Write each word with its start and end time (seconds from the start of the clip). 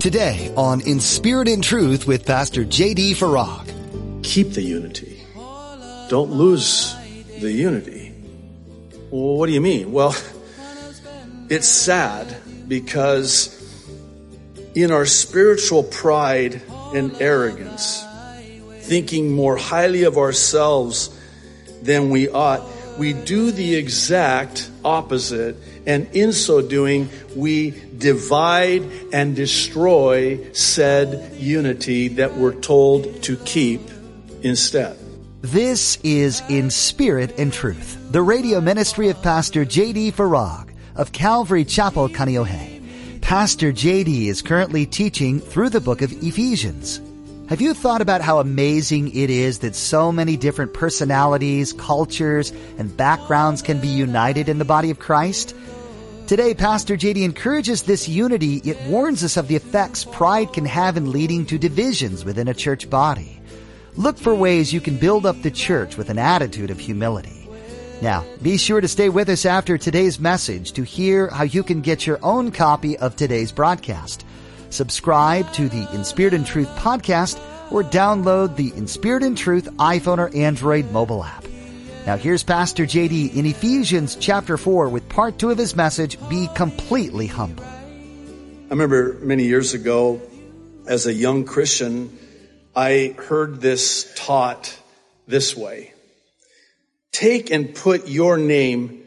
Today 0.00 0.52
on 0.56 0.80
In 0.82 1.00
Spirit 1.00 1.48
and 1.48 1.62
Truth 1.62 2.06
with 2.06 2.24
Pastor 2.24 2.64
J.D. 2.64 3.14
Farag. 3.14 4.22
Keep 4.22 4.52
the 4.52 4.62
unity. 4.62 5.24
Don't 6.08 6.30
lose 6.30 6.94
the 7.40 7.50
unity. 7.50 8.14
Well, 9.10 9.34
what 9.34 9.46
do 9.46 9.52
you 9.52 9.60
mean? 9.60 9.90
Well, 9.90 10.14
it's 11.48 11.66
sad 11.66 12.32
because 12.68 13.56
in 14.76 14.92
our 14.92 15.04
spiritual 15.04 15.82
pride 15.82 16.62
and 16.94 17.20
arrogance, 17.20 18.04
thinking 18.82 19.32
more 19.32 19.56
highly 19.56 20.04
of 20.04 20.16
ourselves 20.16 21.10
than 21.82 22.10
we 22.10 22.28
ought, 22.28 22.62
we 22.98 23.12
do 23.12 23.52
the 23.52 23.76
exact 23.76 24.70
opposite. 24.84 25.56
And 25.86 26.08
in 26.14 26.32
so 26.32 26.60
doing, 26.60 27.08
we 27.34 27.70
divide 27.96 28.82
and 29.12 29.34
destroy 29.34 30.52
said 30.52 31.34
unity 31.36 32.08
that 32.08 32.34
we're 32.34 32.60
told 32.60 33.22
to 33.22 33.36
keep 33.36 33.80
instead. 34.42 34.98
This 35.40 35.98
is 36.02 36.42
In 36.48 36.68
Spirit 36.70 37.38
and 37.38 37.52
Truth, 37.52 38.10
the 38.10 38.22
radio 38.22 38.60
ministry 38.60 39.08
of 39.08 39.22
Pastor 39.22 39.64
J.D. 39.64 40.12
Farag 40.12 40.70
of 40.96 41.12
Calvary 41.12 41.64
Chapel, 41.64 42.08
Kaneohe. 42.08 43.20
Pastor 43.20 43.70
J.D. 43.70 44.28
is 44.28 44.42
currently 44.42 44.84
teaching 44.84 45.38
through 45.38 45.70
the 45.70 45.80
book 45.80 46.02
of 46.02 46.10
Ephesians. 46.24 47.00
Have 47.48 47.62
you 47.62 47.72
thought 47.72 48.02
about 48.02 48.20
how 48.20 48.40
amazing 48.40 49.16
it 49.16 49.30
is 49.30 49.60
that 49.60 49.74
so 49.74 50.12
many 50.12 50.36
different 50.36 50.74
personalities, 50.74 51.72
cultures, 51.72 52.52
and 52.76 52.94
backgrounds 52.94 53.62
can 53.62 53.80
be 53.80 53.88
united 53.88 54.50
in 54.50 54.58
the 54.58 54.66
body 54.66 54.90
of 54.90 54.98
Christ? 54.98 55.56
Today, 56.26 56.52
Pastor 56.52 56.94
JD 56.94 57.24
encourages 57.24 57.84
this 57.84 58.06
unity. 58.06 58.56
It 58.64 58.78
warns 58.82 59.24
us 59.24 59.38
of 59.38 59.48
the 59.48 59.56
effects 59.56 60.04
pride 60.04 60.52
can 60.52 60.66
have 60.66 60.98
in 60.98 61.10
leading 61.10 61.46
to 61.46 61.56
divisions 61.56 62.22
within 62.22 62.48
a 62.48 62.54
church 62.54 62.90
body. 62.90 63.40
Look 63.96 64.18
for 64.18 64.34
ways 64.34 64.70
you 64.70 64.82
can 64.82 64.98
build 64.98 65.24
up 65.24 65.40
the 65.40 65.50
church 65.50 65.96
with 65.96 66.10
an 66.10 66.18
attitude 66.18 66.68
of 66.68 66.78
humility. 66.78 67.48
Now, 68.02 68.26
be 68.42 68.58
sure 68.58 68.82
to 68.82 68.88
stay 68.88 69.08
with 69.08 69.30
us 69.30 69.46
after 69.46 69.78
today's 69.78 70.20
message 70.20 70.72
to 70.72 70.82
hear 70.82 71.28
how 71.28 71.44
you 71.44 71.62
can 71.62 71.80
get 71.80 72.06
your 72.06 72.18
own 72.22 72.50
copy 72.50 72.98
of 72.98 73.16
today's 73.16 73.52
broadcast. 73.52 74.26
Subscribe 74.70 75.52
to 75.54 75.68
the 75.68 75.88
In 75.94 76.04
Spirit 76.04 76.34
and 76.34 76.46
Truth 76.46 76.68
podcast 76.76 77.40
or 77.70 77.82
download 77.82 78.56
the 78.56 78.72
In 78.76 78.86
Spirit 78.86 79.22
and 79.22 79.36
Truth 79.36 79.68
iPhone 79.76 80.18
or 80.18 80.34
Android 80.36 80.90
mobile 80.90 81.24
app. 81.24 81.44
Now 82.06 82.16
here's 82.16 82.42
Pastor 82.42 82.84
JD 82.84 83.34
in 83.34 83.46
Ephesians 83.46 84.16
chapter 84.16 84.56
4 84.56 84.88
with 84.88 85.08
part 85.08 85.38
2 85.38 85.50
of 85.50 85.58
his 85.58 85.76
message, 85.76 86.18
Be 86.28 86.48
Completely 86.54 87.26
Humble. 87.26 87.64
I 87.64 88.70
remember 88.70 89.18
many 89.20 89.44
years 89.44 89.74
ago 89.74 90.20
as 90.86 91.06
a 91.06 91.12
young 91.12 91.44
Christian, 91.44 92.18
I 92.74 93.14
heard 93.18 93.60
this 93.60 94.12
taught 94.16 94.78
this 95.26 95.56
way. 95.56 95.92
Take 97.12 97.50
and 97.50 97.74
put 97.74 98.08
your 98.08 98.38
name 98.38 99.04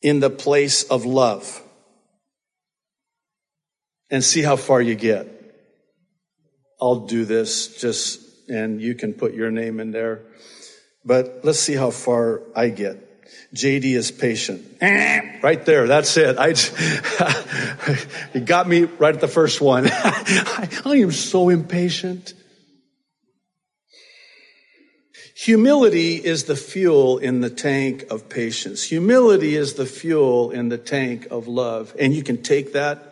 in 0.00 0.20
the 0.20 0.30
place 0.30 0.84
of 0.84 1.04
love 1.04 1.62
and 4.10 4.22
see 4.24 4.42
how 4.42 4.56
far 4.56 4.80
you 4.80 4.94
get. 4.94 5.26
I'll 6.80 7.06
do 7.06 7.24
this 7.24 7.80
just, 7.80 8.20
and 8.48 8.80
you 8.80 8.94
can 8.94 9.12
put 9.14 9.34
your 9.34 9.50
name 9.50 9.80
in 9.80 9.90
there. 9.90 10.22
But 11.04 11.40
let's 11.42 11.58
see 11.58 11.74
how 11.74 11.90
far 11.90 12.42
I 12.54 12.68
get. 12.68 13.04
JD 13.54 13.96
is 13.96 14.10
patient. 14.10 14.64
Right 15.40 15.64
there. 15.64 15.86
That's 15.86 16.16
it. 16.16 16.36
I, 16.36 16.48
it 18.34 18.44
got 18.44 18.68
me 18.68 18.84
right 18.84 19.14
at 19.14 19.20
the 19.20 19.28
first 19.28 19.60
one. 19.60 19.86
I 19.92 20.68
am 20.84 21.12
so 21.12 21.48
impatient. 21.48 22.34
Humility 25.36 26.16
is 26.16 26.44
the 26.44 26.56
fuel 26.56 27.18
in 27.18 27.40
the 27.40 27.50
tank 27.50 28.06
of 28.10 28.28
patience. 28.28 28.82
Humility 28.82 29.54
is 29.54 29.74
the 29.74 29.86
fuel 29.86 30.50
in 30.50 30.70
the 30.70 30.78
tank 30.78 31.28
of 31.30 31.46
love. 31.46 31.94
And 32.00 32.12
you 32.12 32.24
can 32.24 32.42
take 32.42 32.72
that 32.72 33.07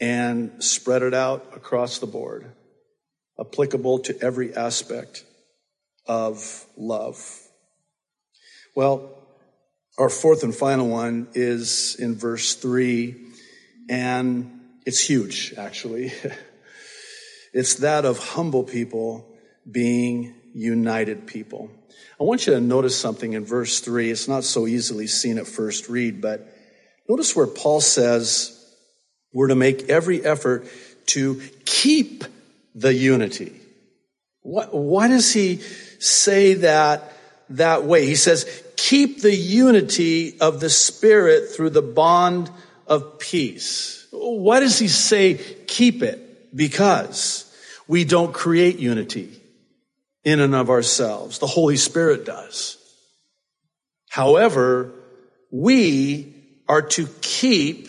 and 0.00 0.62
spread 0.62 1.02
it 1.02 1.14
out 1.14 1.52
across 1.54 1.98
the 1.98 2.06
board, 2.06 2.50
applicable 3.38 4.00
to 4.00 4.20
every 4.22 4.54
aspect 4.54 5.24
of 6.06 6.64
love. 6.76 7.18
Well, 8.74 9.18
our 9.98 10.08
fourth 10.08 10.44
and 10.44 10.54
final 10.54 10.88
one 10.88 11.28
is 11.34 11.96
in 11.98 12.14
verse 12.14 12.54
three, 12.54 13.16
and 13.88 14.60
it's 14.86 15.00
huge, 15.00 15.54
actually. 15.56 16.12
it's 17.52 17.76
that 17.76 18.04
of 18.04 18.18
humble 18.18 18.62
people 18.64 19.26
being 19.70 20.34
united 20.54 21.26
people. 21.26 21.70
I 22.20 22.24
want 22.24 22.46
you 22.46 22.54
to 22.54 22.60
notice 22.60 22.98
something 22.98 23.32
in 23.32 23.44
verse 23.44 23.80
three. 23.80 24.10
It's 24.10 24.28
not 24.28 24.44
so 24.44 24.66
easily 24.66 25.06
seen 25.06 25.38
at 25.38 25.46
first 25.46 25.88
read, 25.88 26.20
but 26.20 26.48
notice 27.08 27.34
where 27.34 27.46
Paul 27.46 27.80
says, 27.80 28.57
we're 29.32 29.48
to 29.48 29.54
make 29.54 29.88
every 29.88 30.24
effort 30.24 30.66
to 31.06 31.40
keep 31.64 32.24
the 32.74 32.94
unity. 32.94 33.60
What, 34.42 34.74
why 34.74 35.08
does 35.08 35.32
he 35.32 35.56
say 35.98 36.54
that 36.54 37.12
that 37.50 37.84
way? 37.84 38.06
He 38.06 38.14
says, 38.14 38.64
keep 38.76 39.20
the 39.20 39.34
unity 39.34 40.38
of 40.40 40.60
the 40.60 40.70
Spirit 40.70 41.50
through 41.50 41.70
the 41.70 41.82
bond 41.82 42.50
of 42.86 43.18
peace. 43.18 44.06
Why 44.12 44.60
does 44.60 44.78
he 44.78 44.88
say 44.88 45.34
keep 45.66 46.02
it? 46.02 46.56
Because 46.56 47.44
we 47.86 48.04
don't 48.04 48.32
create 48.32 48.78
unity 48.78 49.40
in 50.24 50.40
and 50.40 50.54
of 50.54 50.70
ourselves. 50.70 51.38
The 51.38 51.46
Holy 51.46 51.76
Spirit 51.76 52.24
does. 52.24 52.76
However, 54.08 54.92
we 55.50 56.34
are 56.68 56.82
to 56.82 57.06
keep 57.20 57.87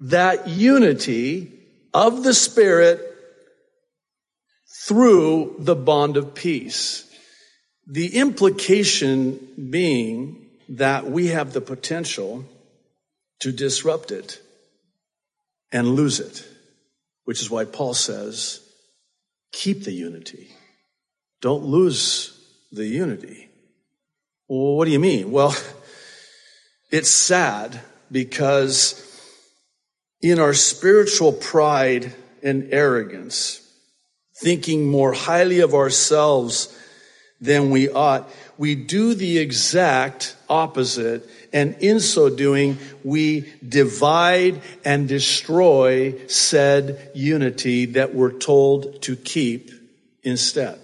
that 0.00 0.48
unity 0.48 1.52
of 1.94 2.22
the 2.22 2.34
Spirit 2.34 3.00
through 4.86 5.56
the 5.58 5.74
bond 5.74 6.16
of 6.16 6.34
peace. 6.34 7.04
The 7.86 8.16
implication 8.16 9.70
being 9.70 10.46
that 10.68 11.10
we 11.10 11.28
have 11.28 11.52
the 11.52 11.60
potential 11.60 12.44
to 13.40 13.52
disrupt 13.52 14.10
it 14.10 14.40
and 15.72 15.88
lose 15.88 16.20
it, 16.20 16.46
which 17.24 17.40
is 17.40 17.50
why 17.50 17.64
Paul 17.64 17.94
says, 17.94 18.60
keep 19.52 19.84
the 19.84 19.92
unity. 19.92 20.48
Don't 21.40 21.64
lose 21.64 22.38
the 22.72 22.86
unity. 22.86 23.48
Well, 24.48 24.76
what 24.76 24.84
do 24.86 24.90
you 24.90 25.00
mean? 25.00 25.30
Well, 25.30 25.54
it's 26.90 27.10
sad 27.10 27.80
because 28.10 29.05
in 30.30 30.38
our 30.38 30.54
spiritual 30.54 31.32
pride 31.32 32.12
and 32.42 32.72
arrogance, 32.72 33.60
thinking 34.40 34.86
more 34.86 35.12
highly 35.12 35.60
of 35.60 35.74
ourselves 35.74 36.76
than 37.40 37.70
we 37.70 37.88
ought, 37.88 38.28
we 38.58 38.74
do 38.74 39.14
the 39.14 39.38
exact 39.38 40.36
opposite. 40.48 41.28
And 41.52 41.76
in 41.80 42.00
so 42.00 42.28
doing, 42.30 42.78
we 43.04 43.52
divide 43.66 44.62
and 44.84 45.08
destroy 45.08 46.26
said 46.28 47.10
unity 47.14 47.86
that 47.86 48.14
we're 48.14 48.38
told 48.38 49.02
to 49.02 49.16
keep 49.16 49.70
instead. 50.22 50.78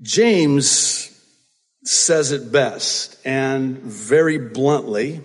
James 0.00 1.08
says 1.84 2.32
it 2.32 2.50
best 2.52 3.16
and 3.24 3.78
very 3.78 4.38
bluntly. 4.38 5.20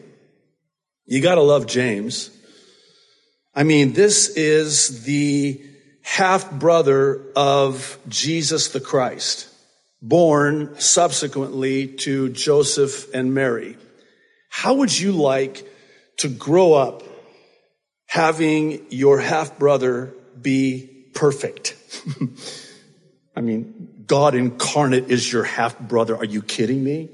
You 1.05 1.21
gotta 1.21 1.41
love 1.41 1.67
James. 1.67 2.29
I 3.57 3.63
mean, 3.63 3.93
this 3.93 4.29
is 4.29 5.03
the 5.03 5.59
half 6.03 6.51
brother 6.51 7.23
of 7.35 7.97
Jesus 8.07 8.67
the 8.67 8.79
Christ, 8.79 9.49
born 9.99 10.79
subsequently 10.79 11.87
to 11.87 12.29
Joseph 12.29 13.11
and 13.15 13.33
Mary. 13.33 13.75
How 14.49 14.75
would 14.75 14.97
you 14.97 15.11
like 15.11 15.67
to 16.17 16.29
grow 16.29 16.73
up 16.73 17.01
having 18.05 18.85
your 18.91 19.19
half 19.19 19.57
brother 19.57 20.13
be 20.39 21.07
perfect? 21.15 21.75
I 23.35 23.41
mean, 23.41 24.03
God 24.05 24.35
incarnate 24.35 25.09
is 25.09 25.33
your 25.33 25.43
half 25.43 25.79
brother. 25.79 26.15
Are 26.15 26.25
you 26.25 26.43
kidding 26.43 26.83
me? 26.83 27.09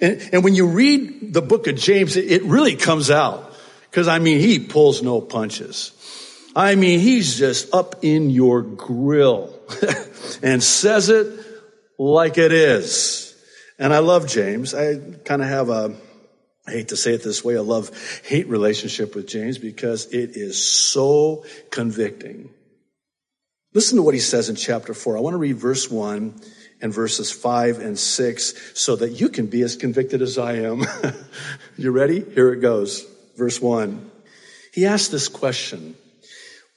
And, 0.00 0.22
and 0.32 0.44
when 0.44 0.54
you 0.54 0.68
read 0.68 1.34
the 1.34 1.42
book 1.42 1.66
of 1.66 1.74
James, 1.74 2.16
it, 2.16 2.30
it 2.30 2.42
really 2.44 2.76
comes 2.76 3.10
out. 3.10 3.51
Cause 3.92 4.08
I 4.08 4.18
mean, 4.18 4.40
he 4.40 4.58
pulls 4.58 5.02
no 5.02 5.20
punches. 5.20 5.92
I 6.56 6.74
mean, 6.74 7.00
he's 7.00 7.38
just 7.38 7.72
up 7.74 7.96
in 8.02 8.30
your 8.30 8.62
grill 8.62 9.58
and 10.42 10.62
says 10.62 11.08
it 11.08 11.38
like 11.98 12.38
it 12.38 12.52
is. 12.52 13.34
And 13.78 13.92
I 13.92 13.98
love 13.98 14.26
James. 14.26 14.74
I 14.74 14.96
kind 15.24 15.42
of 15.42 15.48
have 15.48 15.68
a 15.68 15.94
I 16.66 16.70
hate 16.70 16.88
to 16.88 16.96
say 16.96 17.14
it 17.14 17.24
this 17.24 17.44
way, 17.44 17.54
a 17.54 17.62
love 17.62 17.90
hate 18.24 18.48
relationship 18.48 19.16
with 19.16 19.26
James 19.26 19.58
because 19.58 20.06
it 20.12 20.36
is 20.36 20.64
so 20.64 21.44
convicting. 21.70 22.50
Listen 23.74 23.96
to 23.96 24.02
what 24.02 24.14
he 24.14 24.20
says 24.20 24.48
in 24.48 24.54
chapter 24.54 24.94
four. 24.94 25.16
I 25.16 25.20
want 25.20 25.34
to 25.34 25.38
read 25.38 25.56
verse 25.56 25.90
one 25.90 26.40
and 26.80 26.94
verses 26.94 27.32
five 27.32 27.78
and 27.78 27.98
six 27.98 28.54
so 28.78 28.94
that 28.96 29.10
you 29.10 29.28
can 29.28 29.46
be 29.46 29.62
as 29.62 29.76
convicted 29.76 30.22
as 30.22 30.38
I 30.38 30.58
am. 30.58 30.84
you 31.76 31.90
ready? 31.90 32.20
Here 32.20 32.52
it 32.52 32.60
goes. 32.60 33.06
Verse 33.36 33.60
one. 33.60 34.10
He 34.72 34.86
asked 34.86 35.10
this 35.12 35.28
question. 35.28 35.96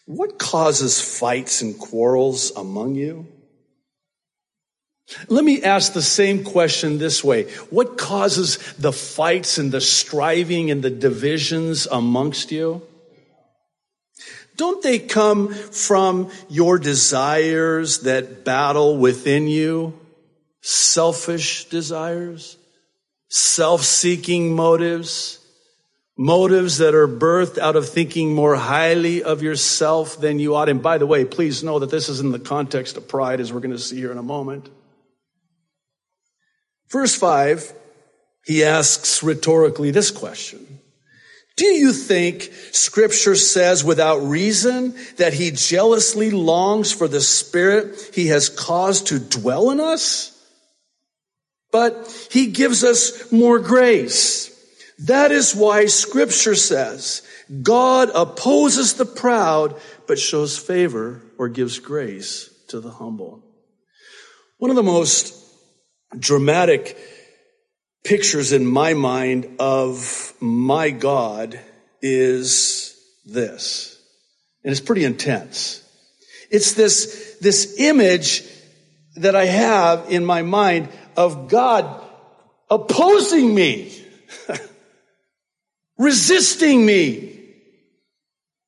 What 0.05 0.37
causes 0.37 1.01
fights 1.01 1.61
and 1.61 1.77
quarrels 1.79 2.51
among 2.55 2.95
you? 2.95 3.27
Let 5.29 5.43
me 5.43 5.61
ask 5.61 5.93
the 5.93 6.01
same 6.01 6.43
question 6.43 6.97
this 6.97 7.23
way. 7.23 7.43
What 7.69 7.97
causes 7.97 8.57
the 8.73 8.91
fights 8.91 9.57
and 9.57 9.71
the 9.71 9.81
striving 9.81 10.71
and 10.71 10.83
the 10.83 10.89
divisions 10.89 11.87
amongst 11.91 12.51
you? 12.51 12.81
Don't 14.57 14.81
they 14.81 14.99
come 14.99 15.53
from 15.53 16.31
your 16.49 16.79
desires 16.79 17.99
that 17.99 18.45
battle 18.45 18.97
within 18.97 19.47
you? 19.47 19.99
Selfish 20.61 21.65
desires? 21.65 22.57
Self-seeking 23.29 24.55
motives? 24.55 25.39
Motives 26.17 26.77
that 26.77 26.95
are 26.95 27.09
birthed 27.09 27.57
out 27.57 27.75
of 27.75 27.89
thinking 27.89 28.33
more 28.33 28.55
highly 28.55 29.21
of 29.21 29.43
yourself 29.43 30.19
than 30.19 30.39
you 30.39 30.55
ought. 30.55 30.69
And 30.69 30.81
by 30.81 30.97
the 30.97 31.05
way, 31.05 31.25
please 31.25 31.61
know 31.61 31.79
that 31.79 31.91
this 31.91 32.07
is 32.07 32.21
in 32.21 32.31
the 32.31 32.39
context 32.39 32.95
of 32.95 33.07
pride, 33.07 33.41
as 33.41 33.51
we're 33.51 33.59
going 33.59 33.71
to 33.71 33.79
see 33.79 33.97
here 33.97 34.13
in 34.13 34.17
a 34.17 34.23
moment. 34.23 34.69
Verse 36.89 37.15
5, 37.15 37.73
he 38.45 38.63
asks 38.63 39.23
rhetorically 39.23 39.91
this 39.91 40.09
question. 40.11 40.65
Do 41.57 41.65
you 41.65 41.91
think 41.93 42.51
scripture 42.71 43.35
says 43.35 43.83
without 43.83 44.17
reason 44.17 44.95
that 45.17 45.33
he 45.33 45.51
jealously 45.51 46.31
longs 46.31 46.91
for 46.91 47.07
the 47.07 47.21
spirit 47.21 48.11
he 48.13 48.27
has 48.27 48.49
caused 48.49 49.07
to 49.07 49.19
dwell 49.19 49.71
in 49.71 49.79
us? 49.79 50.31
But 51.71 52.27
he 52.31 52.47
gives 52.47 52.83
us 52.83 53.31
more 53.31 53.59
grace. 53.59 54.51
That 54.99 55.31
is 55.31 55.53
why 55.53 55.87
scripture 55.87 56.55
says 56.55 57.21
God 57.61 58.09
opposes 58.13 58.93
the 58.93 59.05
proud, 59.05 59.79
but 60.07 60.19
shows 60.19 60.57
favor 60.57 61.21
or 61.37 61.49
gives 61.49 61.79
grace 61.79 62.49
to 62.69 62.79
the 62.79 62.91
humble. 62.91 63.43
One 64.57 64.71
of 64.71 64.77
the 64.77 64.83
most 64.83 65.35
dramatic 66.17 66.97
pictures 68.03 68.53
in 68.53 68.65
my 68.65 68.93
mind 68.93 69.57
of 69.59 70.33
my 70.39 70.91
God 70.91 71.59
is 72.01 72.95
this. 73.25 74.01
And 74.63 74.71
it's 74.71 74.79
pretty 74.79 75.03
intense. 75.03 75.81
It's 76.49 76.73
this, 76.73 77.37
this 77.41 77.79
image 77.79 78.43
that 79.15 79.35
I 79.35 79.45
have 79.45 80.09
in 80.09 80.23
my 80.23 80.41
mind 80.41 80.89
of 81.17 81.49
God 81.49 82.03
opposing 82.69 83.53
me, 83.53 83.93
resisting 85.97 86.85
me. 86.85 87.31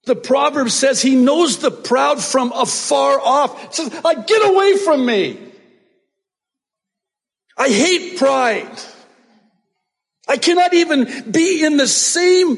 The 0.05 0.15
proverb 0.15 0.69
says 0.69 1.01
he 1.01 1.15
knows 1.15 1.57
the 1.59 1.71
proud 1.71 2.23
from 2.23 2.53
afar 2.53 3.19
off. 3.19 3.65
It 3.65 3.73
says, 3.75 4.03
like, 4.03 4.25
get 4.25 4.49
away 4.49 4.77
from 4.77 5.05
me. 5.05 5.37
I 7.57 7.67
hate 7.69 8.17
pride. 8.17 8.79
I 10.27 10.37
cannot 10.37 10.73
even 10.73 11.31
be 11.31 11.63
in 11.63 11.77
the 11.77 11.87
same 11.87 12.57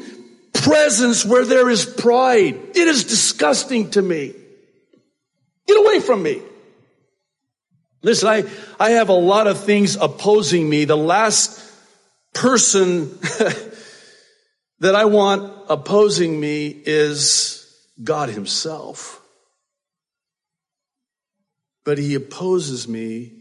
presence 0.52 1.24
where 1.24 1.44
there 1.44 1.68
is 1.68 1.84
pride. 1.84 2.54
It 2.74 2.88
is 2.88 3.04
disgusting 3.04 3.90
to 3.92 4.02
me. 4.02 4.34
Get 5.66 5.78
away 5.78 6.00
from 6.00 6.22
me. 6.22 6.42
Listen, 8.02 8.28
I, 8.28 8.44
I 8.78 8.90
have 8.90 9.08
a 9.08 9.14
lot 9.14 9.46
of 9.46 9.62
things 9.62 9.96
opposing 9.96 10.68
me. 10.68 10.84
The 10.84 10.96
last 10.96 11.62
person 12.32 13.18
that 14.80 14.94
I 14.94 15.04
want 15.04 15.52
opposing 15.68 16.40
me 16.40 16.68
is 16.68 17.86
God 18.02 18.30
himself. 18.30 19.20
But 21.84 21.98
he 21.98 22.14
opposes 22.14 22.88
me 22.88 23.32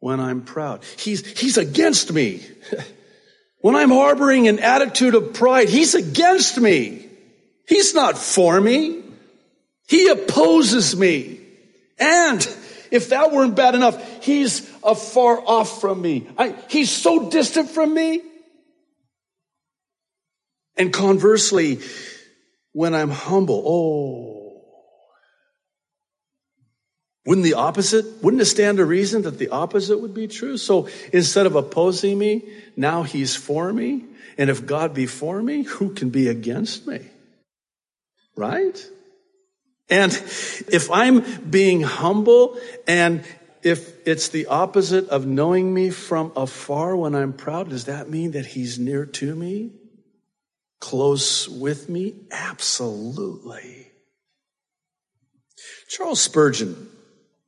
when 0.00 0.20
I'm 0.20 0.42
proud. 0.42 0.82
He's, 0.98 1.26
he's 1.38 1.58
against 1.58 2.12
me. 2.12 2.42
when 3.60 3.76
I'm 3.76 3.90
harboring 3.90 4.48
an 4.48 4.58
attitude 4.58 5.14
of 5.14 5.34
pride, 5.34 5.68
he's 5.68 5.94
against 5.94 6.58
me. 6.58 7.06
He's 7.68 7.94
not 7.94 8.16
for 8.16 8.60
me. 8.60 9.02
He 9.88 10.08
opposes 10.08 10.96
me. 10.96 11.40
And 11.98 12.40
if 12.90 13.10
that 13.10 13.32
weren't 13.32 13.56
bad 13.56 13.74
enough, 13.74 14.24
he's 14.24 14.70
afar 14.82 15.40
off 15.40 15.80
from 15.80 16.00
me. 16.00 16.28
I, 16.38 16.54
he's 16.68 16.90
so 16.90 17.30
distant 17.30 17.70
from 17.70 17.92
me. 17.92 18.22
And 20.76 20.92
conversely, 20.92 21.80
when 22.72 22.94
I'm 22.94 23.10
humble, 23.10 23.62
oh, 23.66 24.36
wouldn't 27.24 27.44
the 27.44 27.54
opposite, 27.54 28.22
wouldn't 28.22 28.40
it 28.40 28.46
stand 28.46 28.78
to 28.78 28.84
reason 28.84 29.22
that 29.22 29.38
the 29.38 29.48
opposite 29.48 29.98
would 29.98 30.14
be 30.14 30.28
true? 30.28 30.56
So 30.56 30.88
instead 31.12 31.46
of 31.46 31.56
opposing 31.56 32.18
me, 32.18 32.44
now 32.76 33.02
he's 33.02 33.34
for 33.34 33.72
me. 33.72 34.04
And 34.38 34.48
if 34.48 34.64
God 34.64 34.94
be 34.94 35.06
for 35.06 35.42
me, 35.42 35.62
who 35.62 35.92
can 35.92 36.10
be 36.10 36.28
against 36.28 36.86
me? 36.86 37.00
Right? 38.36 38.86
And 39.88 40.12
if 40.12 40.90
I'm 40.90 41.24
being 41.42 41.82
humble 41.82 42.58
and 42.86 43.24
if 43.62 44.06
it's 44.06 44.28
the 44.28 44.46
opposite 44.46 45.08
of 45.08 45.26
knowing 45.26 45.72
me 45.74 45.90
from 45.90 46.30
afar 46.36 46.94
when 46.94 47.16
I'm 47.16 47.32
proud, 47.32 47.70
does 47.70 47.86
that 47.86 48.08
mean 48.08 48.32
that 48.32 48.46
he's 48.46 48.78
near 48.78 49.06
to 49.06 49.34
me? 49.34 49.72
Close 50.80 51.48
with 51.48 51.88
me? 51.88 52.14
Absolutely. 52.30 53.90
Charles 55.88 56.20
Spurgeon 56.20 56.88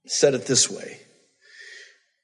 said 0.06 0.34
it 0.34 0.46
this 0.46 0.70
way. 0.70 1.00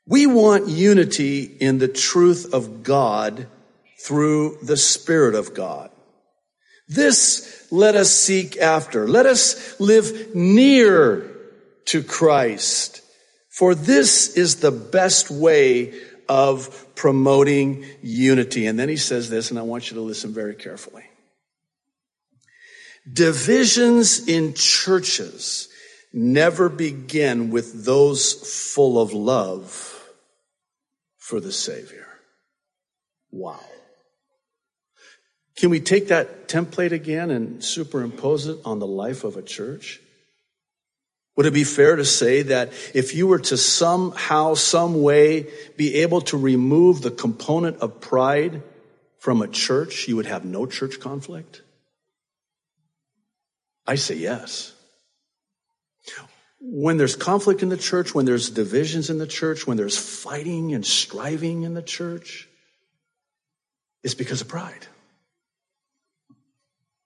We 0.07 0.27
want 0.27 0.69
unity 0.69 1.43
in 1.43 1.79
the 1.79 1.89
truth 1.89 2.53
of 2.53 2.83
God 2.83 3.47
through 4.03 4.59
the 4.63 4.77
Spirit 4.77 5.35
of 5.35 5.55
God. 5.55 5.91
This 6.89 7.67
let 7.71 7.97
us 7.97 8.11
seek 8.11 8.59
after. 8.59 9.09
Let 9.09 9.25
us 9.27 9.81
live 9.81 10.35
near 10.35 11.31
to 11.87 12.03
Christ. 12.03 13.01
For 13.51 13.75
this 13.75 14.37
is 14.37 14.57
the 14.57 14.71
best 14.71 15.31
way 15.31 15.95
of 16.29 16.95
promoting 16.95 17.85
unity. 18.03 18.67
And 18.67 18.79
then 18.79 18.89
he 18.89 18.97
says 18.97 19.31
this, 19.31 19.51
and 19.51 19.59
I 19.59 19.63
want 19.63 19.91
you 19.91 19.97
to 19.97 20.01
listen 20.01 20.33
very 20.33 20.55
carefully. 20.55 21.05
Divisions 23.11 24.27
in 24.27 24.55
churches 24.55 25.69
never 26.13 26.69
begin 26.69 27.51
with 27.51 27.85
those 27.85 28.33
full 28.73 29.01
of 29.01 29.13
love 29.13 29.91
for 31.19 31.41
the 31.41 31.53
Savior. 31.53 32.07
Wow. 33.31 33.61
Can 35.57 35.71
we 35.71 35.81
take 35.81 36.09
that 36.09 36.49
template 36.49 36.93
again 36.93 37.31
and 37.31 37.63
superimpose 37.63 38.47
it 38.47 38.59
on 38.65 38.79
the 38.79 38.87
life 38.87 39.25
of 39.25 39.37
a 39.37 39.43
church? 39.43 40.01
Would 41.37 41.47
it 41.47 41.53
be 41.53 41.65
fair 41.65 41.97
to 41.97 42.05
say 42.05 42.43
that 42.43 42.73
if 42.95 43.15
you 43.15 43.27
were 43.27 43.41
to 43.41 43.57
somehow, 43.57 44.55
some 44.55 45.03
way 45.03 45.51
be 45.77 45.97
able 45.97 46.21
to 46.23 46.37
remove 46.37 47.03
the 47.03 47.11
component 47.11 47.79
of 47.79 48.01
pride 48.01 48.63
from 49.19 49.43
a 49.43 49.49
church, 49.49 50.07
you 50.07 50.17
would 50.17 50.27
have 50.27 50.45
no 50.45 50.67
church 50.67 51.01
conflict? 51.01 51.63
I 53.87 53.97
say 53.97 54.15
yes. 54.15 54.73
When 56.61 56.97
there's 56.97 57.17
conflict 57.17 57.63
in 57.63 57.69
the 57.69 57.77
church, 57.77 58.15
when 58.15 58.25
there's 58.25 58.49
divisions 58.49 59.11
in 59.11 59.19
the 59.19 59.27
church, 59.27 59.67
when 59.67 59.77
there's 59.77 59.99
fighting 59.99 60.73
and 60.73 60.87
striving 60.87 61.63
in 61.65 61.75
the 61.75 61.83
church, 61.83 62.49
it's 64.03 64.15
because 64.15 64.41
of 64.41 64.49
pride. 64.49 64.87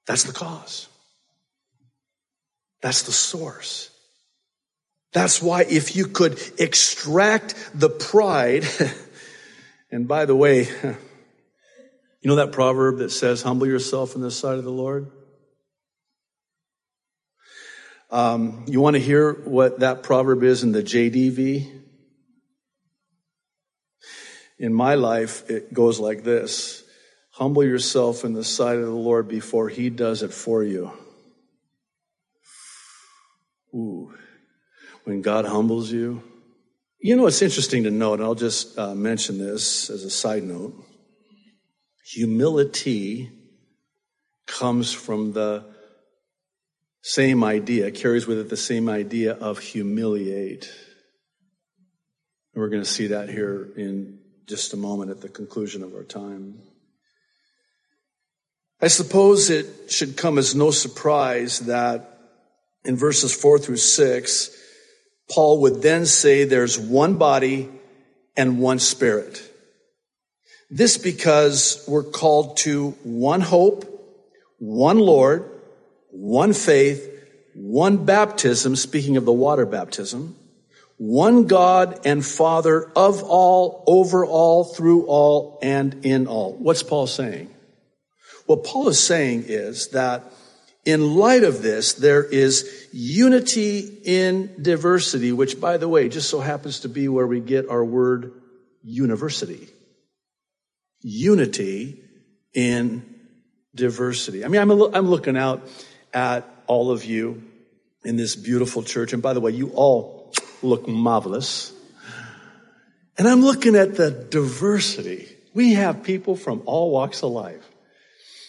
That's 0.06 0.24
the 0.24 0.32
cause. 0.32 0.88
That's 2.82 3.02
the 3.02 3.12
source. 3.12 3.90
That's 5.18 5.42
why 5.42 5.62
if 5.62 5.96
you 5.96 6.06
could 6.06 6.40
extract 6.60 7.56
the 7.74 7.90
pride, 7.90 8.64
and 9.90 10.06
by 10.06 10.26
the 10.26 10.36
way, 10.36 10.68
you 10.82 10.96
know 12.22 12.36
that 12.36 12.52
proverb 12.52 12.98
that 12.98 13.10
says, 13.10 13.42
humble 13.42 13.66
yourself 13.66 14.14
in 14.14 14.20
the 14.20 14.30
sight 14.30 14.58
of 14.58 14.62
the 14.62 14.70
Lord? 14.70 15.10
Um, 18.12 18.64
you 18.68 18.80
want 18.80 18.94
to 18.94 19.00
hear 19.00 19.32
what 19.32 19.80
that 19.80 20.04
proverb 20.04 20.44
is 20.44 20.62
in 20.62 20.70
the 20.70 20.84
JDV? 20.84 21.68
In 24.60 24.72
my 24.72 24.94
life, 24.94 25.50
it 25.50 25.74
goes 25.74 25.98
like 25.98 26.22
this 26.22 26.84
Humble 27.32 27.64
yourself 27.64 28.24
in 28.24 28.34
the 28.34 28.44
sight 28.44 28.78
of 28.78 28.84
the 28.84 28.92
Lord 28.92 29.26
before 29.26 29.68
he 29.68 29.90
does 29.90 30.22
it 30.22 30.32
for 30.32 30.62
you. 30.62 30.92
Ooh. 33.74 34.14
When 35.08 35.22
God 35.22 35.46
humbles 35.46 35.90
you, 35.90 36.22
you 37.00 37.16
know, 37.16 37.26
it's 37.26 37.40
interesting 37.40 37.84
to 37.84 37.90
note, 37.90 38.18
and 38.18 38.24
I'll 38.24 38.34
just 38.34 38.78
uh, 38.78 38.94
mention 38.94 39.38
this 39.38 39.88
as 39.88 40.04
a 40.04 40.10
side 40.10 40.42
note. 40.42 40.74
Humility 42.12 43.30
comes 44.46 44.92
from 44.92 45.32
the 45.32 45.64
same 47.00 47.42
idea, 47.42 47.90
carries 47.90 48.26
with 48.26 48.38
it 48.38 48.50
the 48.50 48.56
same 48.58 48.90
idea 48.90 49.32
of 49.32 49.60
humiliate. 49.60 50.70
And 52.52 52.60
we're 52.60 52.68
going 52.68 52.84
to 52.84 52.90
see 52.90 53.06
that 53.06 53.30
here 53.30 53.66
in 53.78 54.18
just 54.46 54.74
a 54.74 54.76
moment 54.76 55.10
at 55.10 55.22
the 55.22 55.30
conclusion 55.30 55.82
of 55.82 55.94
our 55.94 56.04
time. 56.04 56.58
I 58.82 58.88
suppose 58.88 59.48
it 59.48 59.90
should 59.90 60.18
come 60.18 60.36
as 60.36 60.54
no 60.54 60.70
surprise 60.70 61.60
that 61.60 62.20
in 62.84 62.96
verses 62.96 63.34
four 63.34 63.58
through 63.58 63.78
six, 63.78 64.54
Paul 65.30 65.60
would 65.62 65.82
then 65.82 66.06
say 66.06 66.44
there's 66.44 66.78
one 66.78 67.16
body 67.16 67.68
and 68.36 68.60
one 68.60 68.78
spirit. 68.78 69.42
This 70.70 70.98
because 70.98 71.84
we're 71.88 72.02
called 72.04 72.58
to 72.58 72.90
one 73.02 73.40
hope, 73.40 73.84
one 74.58 74.98
Lord, 74.98 75.50
one 76.10 76.52
faith, 76.52 77.14
one 77.54 78.04
baptism, 78.04 78.76
speaking 78.76 79.16
of 79.16 79.24
the 79.24 79.32
water 79.32 79.66
baptism, 79.66 80.36
one 80.96 81.46
God 81.46 82.00
and 82.04 82.24
Father 82.24 82.90
of 82.94 83.22
all, 83.22 83.84
over 83.86 84.24
all, 84.26 84.64
through 84.64 85.06
all, 85.06 85.58
and 85.62 86.04
in 86.04 86.26
all. 86.26 86.54
What's 86.54 86.82
Paul 86.82 87.06
saying? 87.06 87.54
What 88.46 88.64
Paul 88.64 88.88
is 88.88 88.98
saying 88.98 89.44
is 89.46 89.88
that 89.88 90.24
in 90.84 91.16
light 91.16 91.44
of 91.44 91.62
this, 91.62 91.94
there 91.94 92.24
is 92.24 92.88
unity 92.92 93.80
in 94.04 94.62
diversity, 94.62 95.32
which 95.32 95.60
by 95.60 95.76
the 95.76 95.88
way, 95.88 96.08
just 96.08 96.30
so 96.30 96.40
happens 96.40 96.80
to 96.80 96.88
be 96.88 97.08
where 97.08 97.26
we 97.26 97.40
get 97.40 97.68
our 97.68 97.84
word 97.84 98.32
university. 98.82 99.68
Unity 101.00 102.02
in 102.54 103.14
diversity. 103.74 104.44
I 104.44 104.48
mean, 104.48 104.60
I'm, 104.60 104.70
looking 105.08 105.36
out 105.36 105.68
at 106.12 106.48
all 106.66 106.90
of 106.90 107.04
you 107.04 107.42
in 108.04 108.16
this 108.16 108.34
beautiful 108.34 108.82
church. 108.82 109.12
And 109.12 109.22
by 109.22 109.34
the 109.34 109.40
way, 109.40 109.52
you 109.52 109.70
all 109.74 110.32
look 110.62 110.88
marvelous. 110.88 111.72
And 113.16 113.28
I'm 113.28 113.42
looking 113.42 113.76
at 113.76 113.96
the 113.96 114.10
diversity. 114.10 115.28
We 115.54 115.74
have 115.74 116.02
people 116.02 116.36
from 116.36 116.62
all 116.66 116.90
walks 116.90 117.22
of 117.22 117.30
life 117.30 117.64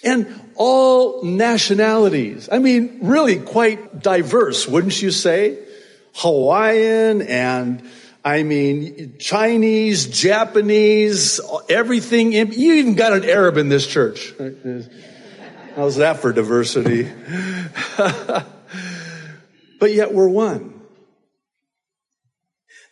and 0.03 0.51
all 0.55 1.23
nationalities. 1.23 2.49
I 2.51 2.59
mean, 2.59 2.99
really 3.01 3.39
quite 3.39 4.01
diverse, 4.01 4.67
wouldn't 4.67 5.01
you 5.01 5.11
say? 5.11 5.59
Hawaiian 6.13 7.21
and 7.21 7.89
I 8.23 8.43
mean, 8.43 9.15
Chinese, 9.17 10.07
Japanese, 10.07 11.39
everything. 11.69 12.33
You 12.33 12.73
even 12.73 12.95
got 12.95 13.13
an 13.13 13.23
Arab 13.23 13.57
in 13.57 13.69
this 13.69 13.87
church. 13.87 14.33
How's 15.75 15.95
that 15.97 16.17
for 16.17 16.33
diversity? 16.33 17.09
but 17.97 18.45
yet 19.93 20.13
we're 20.13 20.27
one. 20.27 20.81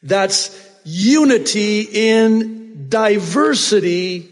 That's 0.01 0.57
unity 0.85 1.81
in 1.81 2.87
diversity 2.87 4.31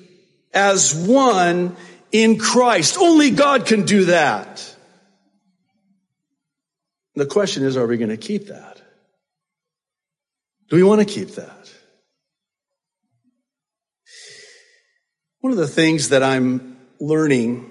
as 0.54 0.96
one 0.96 1.76
in 2.24 2.38
Christ. 2.38 2.98
Only 2.98 3.32
God 3.32 3.66
can 3.66 3.84
do 3.84 4.06
that. 4.06 4.76
The 7.16 7.26
question 7.26 7.64
is, 7.64 7.78
are 7.78 7.88
we 7.88 7.98
going 7.98 8.10
to 8.10 8.18
keep 8.18 8.48
that? 8.48 8.82
Do 10.70 10.76
we 10.76 10.84
want 10.84 11.00
to 11.00 11.06
keep 11.06 11.36
that? 11.36 11.72
One 15.42 15.52
of 15.52 15.58
the 15.58 15.68
things 15.68 16.10
that 16.10 16.24
I'm 16.24 16.78
learning, 17.00 17.70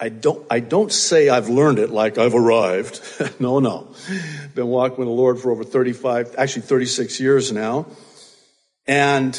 I 0.00 0.08
don't, 0.08 0.44
I 0.50 0.60
don't 0.60 0.92
say 0.92 1.28
I've 1.28 1.48
learned 1.48 1.78
it 1.78 1.90
like 1.90 2.18
I've 2.18 2.34
arrived. 2.34 3.00
no, 3.40 3.60
no. 3.60 3.94
Been 4.54 4.66
walking 4.66 4.98
with 4.98 5.08
the 5.08 5.12
Lord 5.12 5.38
for 5.38 5.52
over 5.52 5.62
35, 5.62 6.34
actually 6.36 6.62
36 6.62 7.20
years 7.20 7.52
now. 7.52 7.86
And 8.86 9.38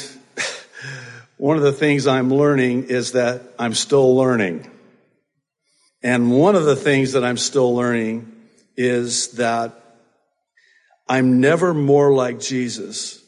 one 1.42 1.56
of 1.56 1.64
the 1.64 1.72
things 1.72 2.06
I'm 2.06 2.32
learning 2.32 2.84
is 2.84 3.12
that 3.12 3.42
I'm 3.58 3.74
still 3.74 4.14
learning. 4.14 4.70
And 6.00 6.30
one 6.30 6.54
of 6.54 6.66
the 6.66 6.76
things 6.76 7.14
that 7.14 7.24
I'm 7.24 7.36
still 7.36 7.74
learning 7.74 8.32
is 8.76 9.32
that 9.32 9.72
I'm 11.08 11.40
never 11.40 11.74
more 11.74 12.12
like 12.12 12.38
Jesus 12.38 13.20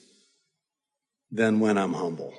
than 1.32 1.58
when 1.58 1.76
I'm 1.76 1.92
humble. 1.92 2.32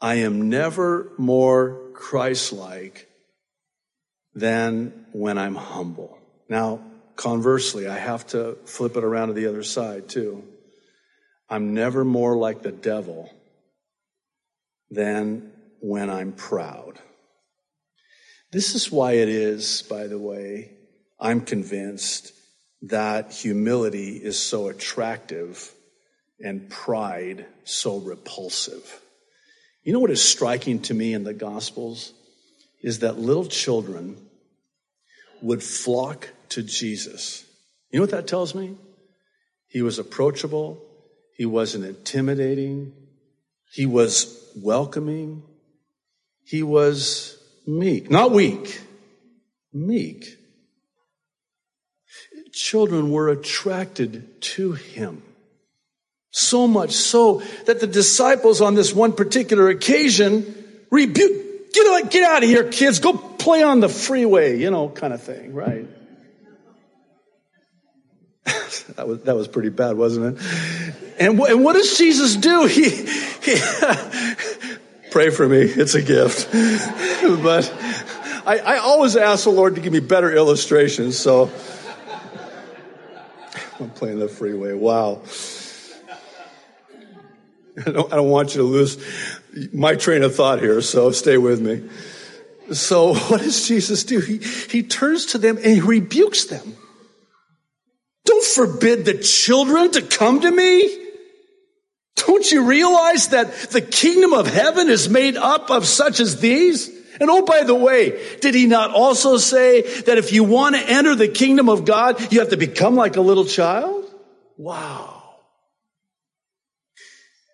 I 0.00 0.16
am 0.26 0.48
never 0.48 1.12
more 1.16 1.80
Christ-like 1.94 3.08
than 4.34 5.06
when 5.12 5.38
I'm 5.38 5.54
humble. 5.54 6.18
Now, 6.48 6.80
conversely, 7.14 7.86
I 7.86 7.96
have 7.96 8.26
to 8.28 8.58
flip 8.64 8.96
it 8.96 9.04
around 9.04 9.28
to 9.28 9.34
the 9.34 9.46
other 9.46 9.62
side 9.62 10.08
too. 10.08 10.42
I'm 11.48 11.74
never 11.74 12.04
more 12.04 12.36
like 12.36 12.62
the 12.62 12.72
devil 12.72 13.30
than 14.90 15.52
when 15.80 16.10
I'm 16.10 16.32
proud. 16.32 16.98
This 18.50 18.74
is 18.74 18.90
why 18.90 19.12
it 19.12 19.28
is, 19.28 19.82
by 19.82 20.06
the 20.06 20.18
way, 20.18 20.72
I'm 21.20 21.42
convinced 21.42 22.32
that 22.82 23.32
humility 23.32 24.16
is 24.16 24.38
so 24.38 24.68
attractive 24.68 25.72
and 26.40 26.70
pride 26.70 27.46
so 27.64 27.98
repulsive. 27.98 29.00
You 29.82 29.92
know 29.92 30.00
what 30.00 30.10
is 30.10 30.22
striking 30.22 30.80
to 30.82 30.94
me 30.94 31.12
in 31.12 31.24
the 31.24 31.34
Gospels? 31.34 32.12
Is 32.82 33.00
that 33.00 33.18
little 33.18 33.46
children 33.46 34.16
would 35.42 35.62
flock 35.62 36.28
to 36.50 36.62
Jesus. 36.62 37.44
You 37.90 37.98
know 37.98 38.04
what 38.04 38.10
that 38.10 38.26
tells 38.26 38.54
me? 38.54 38.76
He 39.68 39.82
was 39.82 39.98
approachable. 39.98 40.82
He 41.36 41.46
wasn't 41.46 41.84
intimidating. 41.84 42.92
He 43.72 43.86
was 43.86 44.47
welcoming. 44.62 45.42
He 46.44 46.62
was 46.62 47.38
meek, 47.66 48.10
not 48.10 48.30
weak, 48.32 48.80
meek. 49.72 50.36
Children 52.52 53.10
were 53.10 53.28
attracted 53.28 54.40
to 54.40 54.72
him. 54.72 55.22
So 56.30 56.66
much 56.66 56.92
so 56.92 57.42
that 57.66 57.80
the 57.80 57.86
disciples 57.86 58.60
on 58.60 58.74
this 58.74 58.92
one 58.92 59.12
particular 59.12 59.68
occasion 59.68 60.54
rebuke, 60.90 61.72
get, 61.72 62.10
get 62.10 62.22
out 62.22 62.42
of 62.42 62.48
here, 62.48 62.64
kids, 62.64 62.98
go 62.98 63.12
play 63.12 63.62
on 63.62 63.80
the 63.80 63.88
freeway, 63.88 64.58
you 64.58 64.70
know, 64.70 64.88
kind 64.88 65.12
of 65.12 65.22
thing, 65.22 65.54
right? 65.54 65.86
that 68.96 69.06
was, 69.06 69.22
that 69.22 69.36
was 69.36 69.48
pretty 69.48 69.68
bad, 69.68 69.96
wasn't 69.96 70.36
it? 70.38 70.44
And, 71.18 71.38
and 71.40 71.64
what 71.64 71.74
does 71.74 71.98
Jesus 71.98 72.36
do? 72.36 72.66
He, 72.66 72.88
he 72.90 73.54
pray 75.10 75.30
for 75.30 75.48
me. 75.48 75.60
It's 75.60 75.94
a 75.94 76.02
gift. 76.02 76.50
but 77.42 77.72
I, 78.46 78.58
I 78.58 78.76
always 78.78 79.16
ask 79.16 79.44
the 79.44 79.50
Lord 79.50 79.74
to 79.74 79.80
give 79.80 79.92
me 79.92 80.00
better 80.00 80.34
illustrations. 80.34 81.18
So 81.18 81.44
I'm 83.80 83.90
playing 83.90 84.18
the 84.18 84.28
freeway. 84.28 84.72
Wow. 84.72 85.22
I 87.86 87.90
don't, 87.90 88.12
I 88.12 88.16
don't 88.16 88.28
want 88.28 88.54
you 88.54 88.62
to 88.62 88.66
lose 88.66 88.98
my 89.72 89.94
train 89.94 90.22
of 90.22 90.34
thought 90.34 90.60
here, 90.60 90.80
so 90.80 91.12
stay 91.12 91.38
with 91.38 91.60
me. 91.60 91.88
So 92.74 93.14
what 93.14 93.40
does 93.40 93.68
Jesus 93.68 94.04
do? 94.04 94.20
He, 94.20 94.38
he 94.38 94.82
turns 94.82 95.26
to 95.26 95.38
them 95.38 95.56
and 95.56 95.66
he 95.66 95.80
rebukes 95.80 96.46
them. 96.46 96.76
Don't 98.24 98.44
forbid 98.44 99.04
the 99.04 99.14
children 99.14 99.92
to 99.92 100.02
come 100.02 100.40
to 100.40 100.50
me. 100.50 101.07
Don't 102.26 102.50
you 102.50 102.64
realize 102.64 103.28
that 103.28 103.52
the 103.70 103.80
kingdom 103.80 104.32
of 104.32 104.46
heaven 104.46 104.88
is 104.88 105.08
made 105.08 105.36
up 105.36 105.70
of 105.70 105.86
such 105.86 106.20
as 106.20 106.40
these? 106.40 106.88
And 107.20 107.30
oh, 107.30 107.42
by 107.42 107.64
the 107.64 107.74
way, 107.74 108.36
did 108.40 108.54
he 108.54 108.66
not 108.66 108.92
also 108.92 109.36
say 109.38 109.82
that 110.02 110.18
if 110.18 110.32
you 110.32 110.44
want 110.44 110.76
to 110.76 110.82
enter 110.82 111.14
the 111.14 111.28
kingdom 111.28 111.68
of 111.68 111.84
God, 111.84 112.32
you 112.32 112.40
have 112.40 112.50
to 112.50 112.56
become 112.56 112.94
like 112.94 113.16
a 113.16 113.20
little 113.20 113.44
child? 113.44 114.04
Wow. 114.56 115.22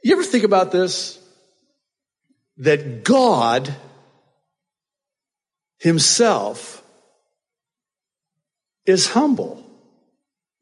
You 0.02 0.12
ever 0.12 0.22
think 0.22 0.44
about 0.44 0.70
this? 0.70 1.18
That 2.58 3.04
God 3.04 3.74
himself 5.78 6.82
is 8.86 9.08
humble. 9.08 9.63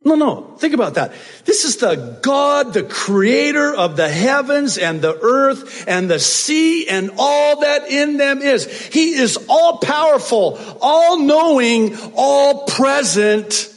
No, 0.04 0.16
no. 0.16 0.56
Think 0.58 0.74
about 0.74 0.94
that. 0.94 1.12
This 1.44 1.64
is 1.64 1.76
the 1.76 2.18
God, 2.22 2.74
the 2.74 2.82
creator 2.82 3.72
of 3.72 3.96
the 3.96 4.08
heavens 4.08 4.76
and 4.76 5.00
the 5.00 5.16
earth 5.16 5.84
and 5.86 6.10
the 6.10 6.18
sea 6.18 6.88
and 6.88 7.12
all 7.18 7.60
that 7.60 7.88
in 7.88 8.16
them 8.16 8.42
is. 8.42 8.66
He 8.88 9.12
is 9.12 9.38
all 9.48 9.78
powerful, 9.78 10.58
all 10.80 11.20
knowing, 11.20 11.96
all 12.16 12.66
present. 12.66 13.72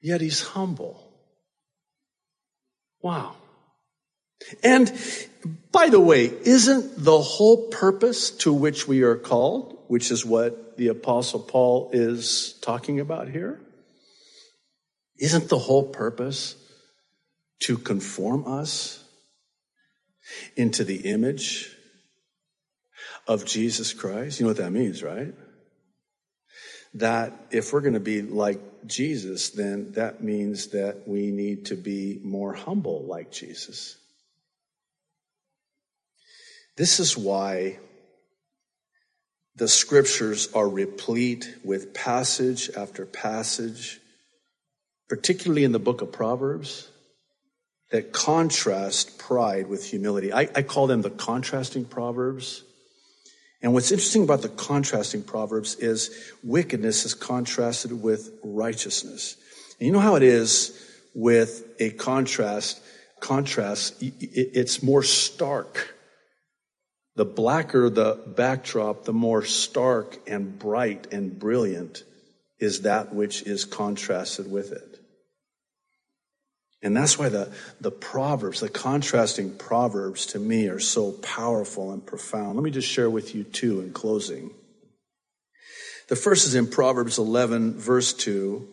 Yet 0.00 0.20
he's 0.20 0.42
humble. 0.42 1.12
Wow. 3.02 3.34
And 4.62 4.92
by 5.72 5.88
the 5.88 6.00
way, 6.00 6.26
isn't 6.26 7.02
the 7.02 7.20
whole 7.20 7.68
purpose 7.68 8.30
to 8.30 8.52
which 8.52 8.86
we 8.86 9.02
are 9.02 9.16
called, 9.16 9.76
which 9.88 10.10
is 10.10 10.24
what 10.24 10.69
the 10.80 10.88
apostle 10.88 11.40
Paul 11.40 11.90
is 11.92 12.54
talking 12.62 13.00
about 13.00 13.28
here? 13.28 13.60
Isn't 15.18 15.50
the 15.50 15.58
whole 15.58 15.82
purpose 15.82 16.56
to 17.64 17.76
conform 17.76 18.46
us 18.46 19.04
into 20.56 20.84
the 20.84 20.96
image 20.96 21.70
of 23.28 23.44
Jesus 23.44 23.92
Christ? 23.92 24.40
You 24.40 24.46
know 24.46 24.50
what 24.52 24.56
that 24.56 24.70
means, 24.70 25.02
right? 25.02 25.34
That 26.94 27.34
if 27.50 27.74
we're 27.74 27.82
going 27.82 27.92
to 27.92 28.00
be 28.00 28.22
like 28.22 28.86
Jesus, 28.86 29.50
then 29.50 29.92
that 29.92 30.24
means 30.24 30.68
that 30.68 31.06
we 31.06 31.30
need 31.30 31.66
to 31.66 31.76
be 31.76 32.22
more 32.24 32.54
humble 32.54 33.04
like 33.04 33.30
Jesus. 33.30 33.98
This 36.78 37.00
is 37.00 37.18
why 37.18 37.80
the 39.60 39.68
scriptures 39.68 40.48
are 40.54 40.66
replete 40.66 41.54
with 41.62 41.92
passage 41.92 42.70
after 42.74 43.04
passage, 43.04 44.00
particularly 45.06 45.64
in 45.64 45.72
the 45.72 45.78
book 45.78 46.00
of 46.00 46.10
Proverbs, 46.10 46.88
that 47.90 48.10
contrast 48.10 49.18
pride 49.18 49.66
with 49.66 49.84
humility. 49.84 50.32
I, 50.32 50.48
I 50.56 50.62
call 50.62 50.86
them 50.86 51.02
the 51.02 51.10
contrasting 51.10 51.84
proverbs. 51.84 52.62
And 53.60 53.74
what's 53.74 53.92
interesting 53.92 54.22
about 54.22 54.40
the 54.40 54.48
contrasting 54.48 55.24
proverbs 55.24 55.74
is 55.74 56.32
wickedness 56.42 57.04
is 57.04 57.12
contrasted 57.12 57.92
with 58.02 58.32
righteousness. 58.42 59.36
And 59.78 59.86
you 59.86 59.92
know 59.92 60.00
how 60.00 60.14
it 60.14 60.22
is 60.22 60.72
with 61.14 61.68
a 61.78 61.90
contrast, 61.90 62.80
contrast, 63.20 63.96
it's 64.00 64.82
more 64.82 65.02
stark. 65.02 65.94
The 67.20 67.26
blacker 67.26 67.90
the 67.90 68.18
backdrop, 68.28 69.04
the 69.04 69.12
more 69.12 69.44
stark 69.44 70.16
and 70.26 70.58
bright 70.58 71.12
and 71.12 71.38
brilliant 71.38 72.02
is 72.58 72.80
that 72.80 73.14
which 73.14 73.42
is 73.42 73.66
contrasted 73.66 74.50
with 74.50 74.72
it. 74.72 74.98
And 76.80 76.96
that's 76.96 77.18
why 77.18 77.28
the, 77.28 77.52
the 77.78 77.90
Proverbs, 77.90 78.60
the 78.60 78.70
contrasting 78.70 79.54
Proverbs 79.54 80.24
to 80.28 80.38
me 80.38 80.68
are 80.68 80.78
so 80.78 81.12
powerful 81.12 81.92
and 81.92 82.06
profound. 82.06 82.54
Let 82.54 82.64
me 82.64 82.70
just 82.70 82.88
share 82.88 83.10
with 83.10 83.34
you 83.34 83.44
two 83.44 83.82
in 83.82 83.92
closing. 83.92 84.54
The 86.08 86.16
first 86.16 86.46
is 86.46 86.54
in 86.54 86.68
Proverbs 86.68 87.18
11, 87.18 87.78
verse 87.78 88.14
2, 88.14 88.66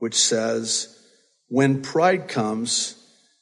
which 0.00 0.16
says, 0.16 0.98
When 1.46 1.80
pride 1.80 2.26
comes, 2.26 2.96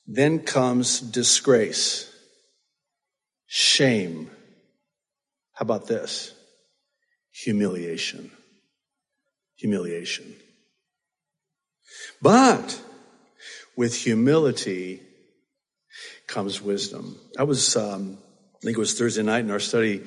then 0.06 0.40
comes 0.40 1.00
disgrace, 1.00 2.14
shame, 3.46 4.30
how 5.62 5.64
about 5.64 5.86
this? 5.86 6.34
Humiliation. 7.30 8.32
Humiliation. 9.54 10.34
But 12.20 12.82
with 13.76 13.94
humility 13.94 15.02
comes 16.26 16.60
wisdom. 16.60 17.16
I 17.38 17.44
was, 17.44 17.76
um, 17.76 18.18
I 18.56 18.58
think 18.64 18.76
it 18.76 18.80
was 18.80 18.98
Thursday 18.98 19.22
night 19.22 19.44
in 19.44 19.52
our 19.52 19.60
study 19.60 20.02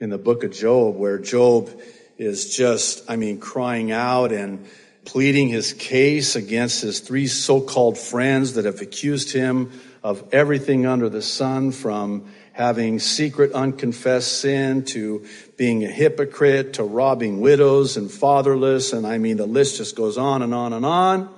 in 0.00 0.10
the 0.10 0.18
book 0.18 0.42
of 0.42 0.50
Job 0.50 0.96
where 0.96 1.20
Job 1.20 1.70
is 2.16 2.56
just, 2.56 3.08
I 3.08 3.14
mean, 3.14 3.38
crying 3.38 3.92
out 3.92 4.32
and 4.32 4.66
pleading 5.04 5.46
his 5.46 5.74
case 5.74 6.34
against 6.34 6.82
his 6.82 6.98
three 6.98 7.28
so-called 7.28 7.96
friends 7.96 8.54
that 8.54 8.64
have 8.64 8.80
accused 8.80 9.32
him 9.32 9.70
of 10.02 10.28
everything 10.32 10.86
under 10.86 11.08
the 11.08 11.22
sun 11.22 11.70
from 11.70 12.32
having 12.58 12.98
secret 12.98 13.52
unconfessed 13.52 14.40
sin 14.40 14.84
to 14.84 15.24
being 15.56 15.84
a 15.84 15.86
hypocrite 15.86 16.72
to 16.72 16.82
robbing 16.82 17.40
widows 17.40 17.96
and 17.96 18.10
fatherless. 18.10 18.92
And 18.92 19.06
I 19.06 19.18
mean, 19.18 19.36
the 19.36 19.46
list 19.46 19.76
just 19.76 19.94
goes 19.94 20.18
on 20.18 20.42
and 20.42 20.52
on 20.52 20.72
and 20.72 20.84
on. 20.84 21.32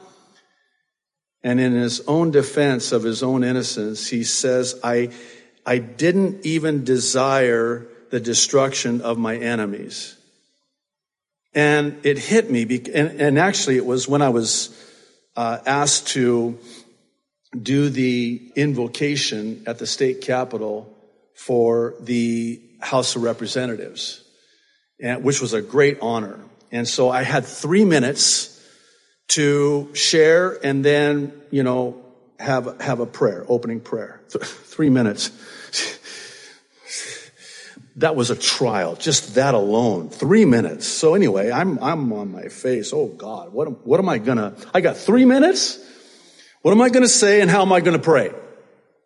And 1.42 1.60
in 1.60 1.74
his 1.74 2.00
own 2.08 2.30
defense 2.30 2.92
of 2.92 3.02
his 3.02 3.22
own 3.22 3.44
innocence, 3.44 4.08
he 4.08 4.24
says, 4.24 4.80
I, 4.82 5.10
I 5.66 5.76
didn't 5.76 6.46
even 6.46 6.84
desire 6.84 7.86
the 8.08 8.20
destruction 8.20 9.02
of 9.02 9.18
my 9.18 9.36
enemies. 9.36 10.16
And 11.52 11.98
it 12.02 12.16
hit 12.16 12.50
me, 12.50 12.62
and, 12.94 13.20
and 13.20 13.38
actually 13.38 13.76
it 13.76 13.84
was 13.84 14.08
when 14.08 14.22
I 14.22 14.30
was 14.30 14.74
uh, 15.36 15.58
asked 15.66 16.08
to 16.08 16.58
do 17.60 17.90
the 17.90 18.40
invocation 18.56 19.64
at 19.66 19.78
the 19.78 19.86
state 19.86 20.22
capitol 20.22 20.96
for 21.40 21.94
the 22.00 22.60
House 22.80 23.16
of 23.16 23.22
Representatives, 23.22 24.22
which 25.00 25.40
was 25.40 25.54
a 25.54 25.62
great 25.62 25.96
honor. 26.02 26.38
And 26.70 26.86
so 26.86 27.08
I 27.08 27.22
had 27.22 27.46
three 27.46 27.86
minutes 27.86 28.62
to 29.28 29.88
share 29.94 30.62
and 30.62 30.84
then, 30.84 31.32
you 31.50 31.62
know, 31.62 32.04
have, 32.38 32.78
have 32.82 33.00
a 33.00 33.06
prayer, 33.06 33.46
opening 33.48 33.80
prayer. 33.80 34.20
Th- 34.30 34.44
three 34.44 34.90
minutes. 34.90 35.30
that 37.96 38.14
was 38.14 38.28
a 38.28 38.36
trial, 38.36 38.94
just 38.94 39.36
that 39.36 39.54
alone. 39.54 40.10
Three 40.10 40.44
minutes. 40.44 40.86
So 40.86 41.14
anyway, 41.14 41.50
I'm, 41.50 41.82
I'm 41.82 42.12
on 42.12 42.32
my 42.32 42.48
face. 42.48 42.92
Oh 42.92 43.06
God, 43.06 43.50
what, 43.54 43.86
what 43.86 43.98
am 43.98 44.10
I 44.10 44.18
gonna, 44.18 44.54
I 44.74 44.82
got 44.82 44.98
three 44.98 45.24
minutes? 45.24 45.78
What 46.60 46.72
am 46.72 46.82
I 46.82 46.90
gonna 46.90 47.08
say 47.08 47.40
and 47.40 47.50
how 47.50 47.62
am 47.62 47.72
I 47.72 47.80
gonna 47.80 47.98
pray? 47.98 48.30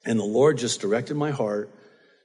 And 0.05 0.19
the 0.19 0.25
Lord 0.25 0.59
just 0.59 0.81
directed 0.81 1.17
my 1.17 1.31
heart 1.31 1.71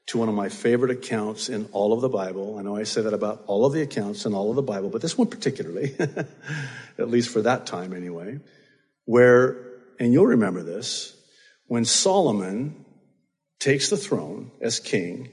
to 0.10 0.18
one 0.18 0.28
of 0.28 0.34
my 0.34 0.50
favorite 0.50 0.90
accounts 0.90 1.50
in 1.50 1.70
all 1.72 1.94
of 1.94 2.02
the 2.02 2.10
Bible. 2.10 2.58
I 2.58 2.64
know 2.64 2.76
I 2.76 2.82
say 2.82 3.02
that 3.02 3.14
about 3.14 3.44
all 3.46 3.64
of 3.66 3.74
the 3.74 3.84
accounts 3.84 4.26
in 4.26 4.34
all 4.34 4.50
of 4.50 4.56
the 4.56 4.64
Bible, 4.64 4.90
but 4.90 5.04
this 5.04 5.16
one 5.16 5.28
particularly, 5.28 5.96
at 6.98 7.10
least 7.10 7.30
for 7.30 7.44
that 7.44 7.68
time 7.68 7.94
anyway, 7.94 8.40
where, 9.06 9.58
and 10.00 10.12
you'll 10.12 10.26
remember 10.26 10.64
this, 10.64 11.16
when 11.68 11.86
Solomon 11.86 12.86
takes 13.60 13.92
the 13.92 13.98
throne 13.98 14.50
as 14.62 14.80
king, 14.80 15.30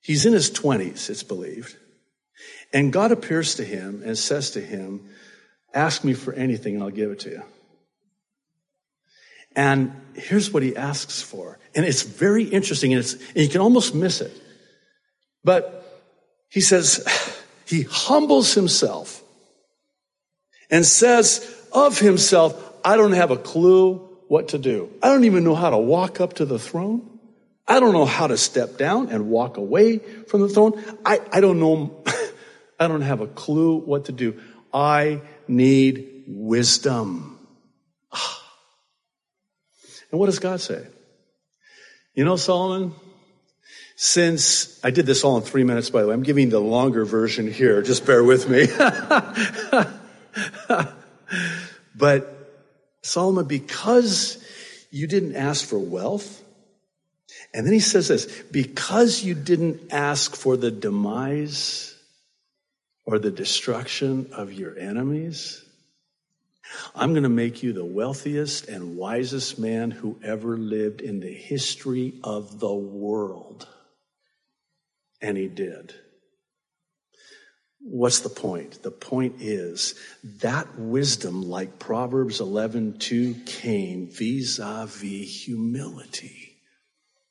he's 0.00 0.24
in 0.24 0.32
his 0.32 0.50
20s, 0.50 1.10
it's 1.10 1.22
believed, 1.22 1.76
and 2.72 2.90
God 2.90 3.12
appears 3.12 3.56
to 3.56 3.64
him 3.64 4.02
and 4.06 4.16
says 4.16 4.52
to 4.52 4.60
him, 4.60 5.10
Ask 5.74 6.02
me 6.02 6.14
for 6.14 6.32
anything 6.32 6.74
and 6.74 6.82
I'll 6.82 6.90
give 6.90 7.10
it 7.10 7.20
to 7.20 7.30
you. 7.30 7.42
And 9.56 9.98
here's 10.14 10.52
what 10.52 10.62
he 10.62 10.76
asks 10.76 11.22
for. 11.22 11.58
And 11.74 11.84
it's 11.84 12.02
very 12.02 12.44
interesting 12.44 12.92
and, 12.92 13.00
it's, 13.00 13.14
and 13.14 13.38
you 13.38 13.48
can 13.48 13.62
almost 13.62 13.94
miss 13.94 14.20
it. 14.20 14.32
But 15.42 15.82
he 16.48 16.60
says, 16.60 17.04
he 17.66 17.82
humbles 17.82 18.54
himself 18.54 19.22
and 20.70 20.84
says 20.84 21.52
of 21.72 21.98
himself, 21.98 22.62
I 22.84 22.96
don't 22.96 23.12
have 23.12 23.30
a 23.30 23.36
clue 23.36 23.96
what 24.28 24.48
to 24.48 24.58
do. 24.58 24.92
I 25.02 25.08
don't 25.08 25.24
even 25.24 25.42
know 25.42 25.54
how 25.54 25.70
to 25.70 25.78
walk 25.78 26.20
up 26.20 26.34
to 26.34 26.44
the 26.44 26.58
throne. 26.58 27.18
I 27.68 27.80
don't 27.80 27.92
know 27.92 28.04
how 28.04 28.26
to 28.28 28.36
step 28.36 28.76
down 28.76 29.08
and 29.08 29.28
walk 29.28 29.56
away 29.56 29.98
from 29.98 30.42
the 30.42 30.48
throne. 30.48 30.82
I, 31.04 31.20
I 31.32 31.40
don't 31.40 31.58
know. 31.58 32.04
I 32.78 32.88
don't 32.88 33.00
have 33.00 33.20
a 33.20 33.26
clue 33.26 33.78
what 33.78 34.04
to 34.04 34.12
do. 34.12 34.40
I 34.72 35.22
need 35.48 36.24
wisdom. 36.26 37.35
And 40.10 40.20
what 40.20 40.26
does 40.26 40.38
God 40.38 40.60
say? 40.60 40.86
You 42.14 42.24
know, 42.24 42.36
Solomon, 42.36 42.94
since 43.96 44.80
I 44.84 44.90
did 44.90 45.06
this 45.06 45.24
all 45.24 45.36
in 45.36 45.42
three 45.42 45.64
minutes, 45.64 45.90
by 45.90 46.02
the 46.02 46.08
way, 46.08 46.14
I'm 46.14 46.22
giving 46.22 46.50
the 46.50 46.60
longer 46.60 47.04
version 47.04 47.50
here. 47.50 47.82
Just 47.82 48.06
bear 48.06 48.22
with 48.22 48.48
me. 48.48 48.66
but 51.96 52.32
Solomon, 53.02 53.46
because 53.46 54.42
you 54.90 55.06
didn't 55.06 55.36
ask 55.36 55.64
for 55.64 55.78
wealth, 55.78 56.42
and 57.52 57.66
then 57.66 57.72
he 57.72 57.80
says 57.80 58.08
this, 58.08 58.42
because 58.50 59.22
you 59.22 59.34
didn't 59.34 59.92
ask 59.92 60.36
for 60.36 60.56
the 60.56 60.70
demise 60.70 61.94
or 63.04 63.18
the 63.18 63.30
destruction 63.30 64.30
of 64.32 64.52
your 64.52 64.78
enemies, 64.78 65.64
I'm 66.94 67.12
going 67.12 67.22
to 67.22 67.28
make 67.28 67.62
you 67.62 67.72
the 67.72 67.84
wealthiest 67.84 68.68
and 68.68 68.96
wisest 68.96 69.58
man 69.58 69.90
who 69.90 70.18
ever 70.22 70.56
lived 70.56 71.00
in 71.00 71.20
the 71.20 71.32
history 71.32 72.14
of 72.24 72.60
the 72.60 72.74
world. 72.74 73.68
And 75.20 75.36
he 75.36 75.48
did. 75.48 75.94
What's 77.80 78.20
the 78.20 78.28
point? 78.28 78.82
The 78.82 78.90
point 78.90 79.36
is 79.40 79.94
that 80.40 80.78
wisdom, 80.78 81.48
like 81.48 81.78
Proverbs 81.78 82.40
11, 82.40 82.98
2, 82.98 83.34
came 83.46 84.08
vis-a-vis 84.10 85.44
humility. 85.44 86.56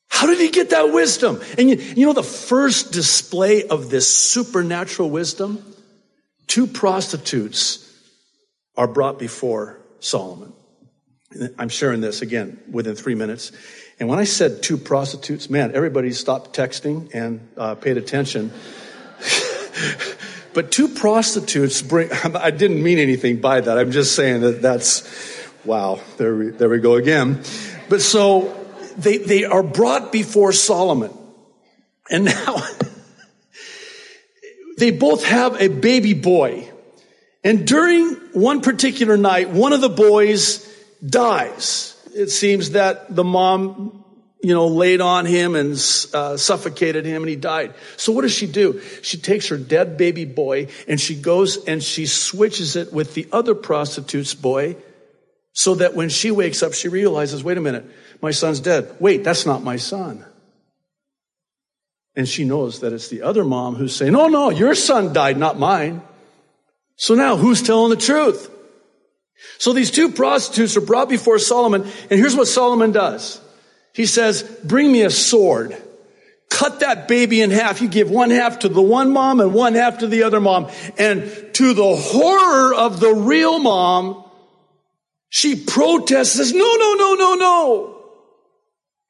How 0.08 0.26
did 0.26 0.38
he 0.38 0.48
get 0.48 0.70
that 0.70 0.92
wisdom? 0.92 1.42
And 1.58 1.68
you, 1.68 1.76
you 1.76 2.06
know 2.06 2.14
the 2.14 2.22
first 2.22 2.90
display 2.90 3.68
of 3.68 3.90
this 3.90 4.08
supernatural 4.08 5.10
wisdom? 5.10 5.62
Two 6.46 6.66
prostitutes 6.66 7.85
are 8.76 8.86
brought 8.86 9.18
before 9.18 9.78
Solomon. 10.00 10.52
I'm 11.58 11.68
sharing 11.68 12.00
this 12.00 12.22
again 12.22 12.58
within 12.70 12.94
three 12.94 13.14
minutes. 13.14 13.52
And 13.98 14.08
when 14.08 14.18
I 14.18 14.24
said 14.24 14.62
two 14.62 14.76
prostitutes, 14.76 15.48
man, 15.48 15.74
everybody 15.74 16.12
stopped 16.12 16.56
texting 16.56 17.14
and 17.14 17.48
uh, 17.56 17.74
paid 17.74 17.96
attention. 17.96 18.52
but 20.54 20.70
two 20.70 20.88
prostitutes 20.88 21.82
bring, 21.82 22.10
I 22.34 22.50
didn't 22.50 22.82
mean 22.82 22.98
anything 22.98 23.40
by 23.40 23.60
that. 23.60 23.78
I'm 23.78 23.90
just 23.90 24.14
saying 24.14 24.42
that 24.42 24.62
that's, 24.62 25.02
wow, 25.64 26.00
there 26.18 26.36
we, 26.36 26.50
there 26.50 26.68
we 26.68 26.78
go 26.78 26.94
again. 26.94 27.42
But 27.88 28.02
so 28.02 28.66
they, 28.96 29.18
they 29.18 29.44
are 29.44 29.62
brought 29.62 30.12
before 30.12 30.52
Solomon. 30.52 31.16
And 32.10 32.26
now 32.26 32.62
they 34.78 34.90
both 34.90 35.24
have 35.24 35.60
a 35.60 35.68
baby 35.68 36.14
boy. 36.14 36.70
And 37.42 37.66
during 37.66 38.16
one 38.36 38.60
particular 38.60 39.16
night, 39.16 39.48
one 39.48 39.72
of 39.72 39.80
the 39.80 39.88
boys 39.88 40.62
dies. 41.04 41.96
It 42.14 42.28
seems 42.28 42.72
that 42.72 43.14
the 43.14 43.24
mom, 43.24 44.04
you 44.42 44.52
know, 44.52 44.66
laid 44.66 45.00
on 45.00 45.24
him 45.24 45.54
and 45.54 45.72
uh, 46.12 46.36
suffocated 46.36 47.06
him 47.06 47.22
and 47.22 47.30
he 47.30 47.36
died. 47.36 47.72
So 47.96 48.12
what 48.12 48.22
does 48.22 48.34
she 48.34 48.46
do? 48.46 48.82
She 49.00 49.16
takes 49.16 49.48
her 49.48 49.56
dead 49.56 49.96
baby 49.96 50.26
boy 50.26 50.68
and 50.86 51.00
she 51.00 51.14
goes 51.14 51.64
and 51.64 51.82
she 51.82 52.04
switches 52.04 52.76
it 52.76 52.92
with 52.92 53.14
the 53.14 53.26
other 53.32 53.54
prostitute's 53.54 54.34
boy 54.34 54.76
so 55.54 55.76
that 55.76 55.94
when 55.94 56.10
she 56.10 56.30
wakes 56.30 56.62
up, 56.62 56.74
she 56.74 56.88
realizes, 56.88 57.42
wait 57.42 57.56
a 57.56 57.62
minute, 57.62 57.86
my 58.20 58.32
son's 58.32 58.60
dead. 58.60 58.96
Wait, 59.00 59.24
that's 59.24 59.46
not 59.46 59.62
my 59.62 59.76
son. 59.76 60.22
And 62.14 62.28
she 62.28 62.44
knows 62.44 62.80
that 62.80 62.92
it's 62.92 63.08
the 63.08 63.22
other 63.22 63.44
mom 63.44 63.76
who's 63.76 63.96
saying, 63.96 64.12
no, 64.12 64.28
no, 64.28 64.50
your 64.50 64.74
son 64.74 65.14
died, 65.14 65.38
not 65.38 65.58
mine. 65.58 66.02
So 66.96 67.14
now 67.14 67.36
who's 67.36 67.62
telling 67.62 67.90
the 67.90 67.96
truth? 67.96 68.50
So 69.58 69.72
these 69.72 69.90
two 69.90 70.10
prostitutes 70.10 70.76
are 70.76 70.80
brought 70.80 71.08
before 71.08 71.38
Solomon, 71.38 71.82
and 71.82 72.20
here's 72.20 72.34
what 72.34 72.48
Solomon 72.48 72.92
does. 72.92 73.40
He 73.94 74.06
says, 74.06 74.42
bring 74.64 74.90
me 74.92 75.02
a 75.02 75.10
sword. 75.10 75.76
Cut 76.50 76.80
that 76.80 77.08
baby 77.08 77.40
in 77.40 77.50
half. 77.50 77.80
You 77.80 77.88
give 77.88 78.10
one 78.10 78.30
half 78.30 78.60
to 78.60 78.68
the 78.68 78.82
one 78.82 79.12
mom 79.12 79.40
and 79.40 79.52
one 79.52 79.74
half 79.74 79.98
to 79.98 80.06
the 80.06 80.22
other 80.22 80.40
mom. 80.40 80.70
And 80.96 81.24
to 81.54 81.74
the 81.74 81.96
horror 81.96 82.74
of 82.74 83.00
the 83.00 83.12
real 83.12 83.58
mom, 83.58 84.24
she 85.28 85.56
protests, 85.56 86.34
says, 86.34 86.52
no, 86.52 86.76
no, 86.76 86.94
no, 86.94 87.14
no, 87.14 87.34
no. 87.34 87.92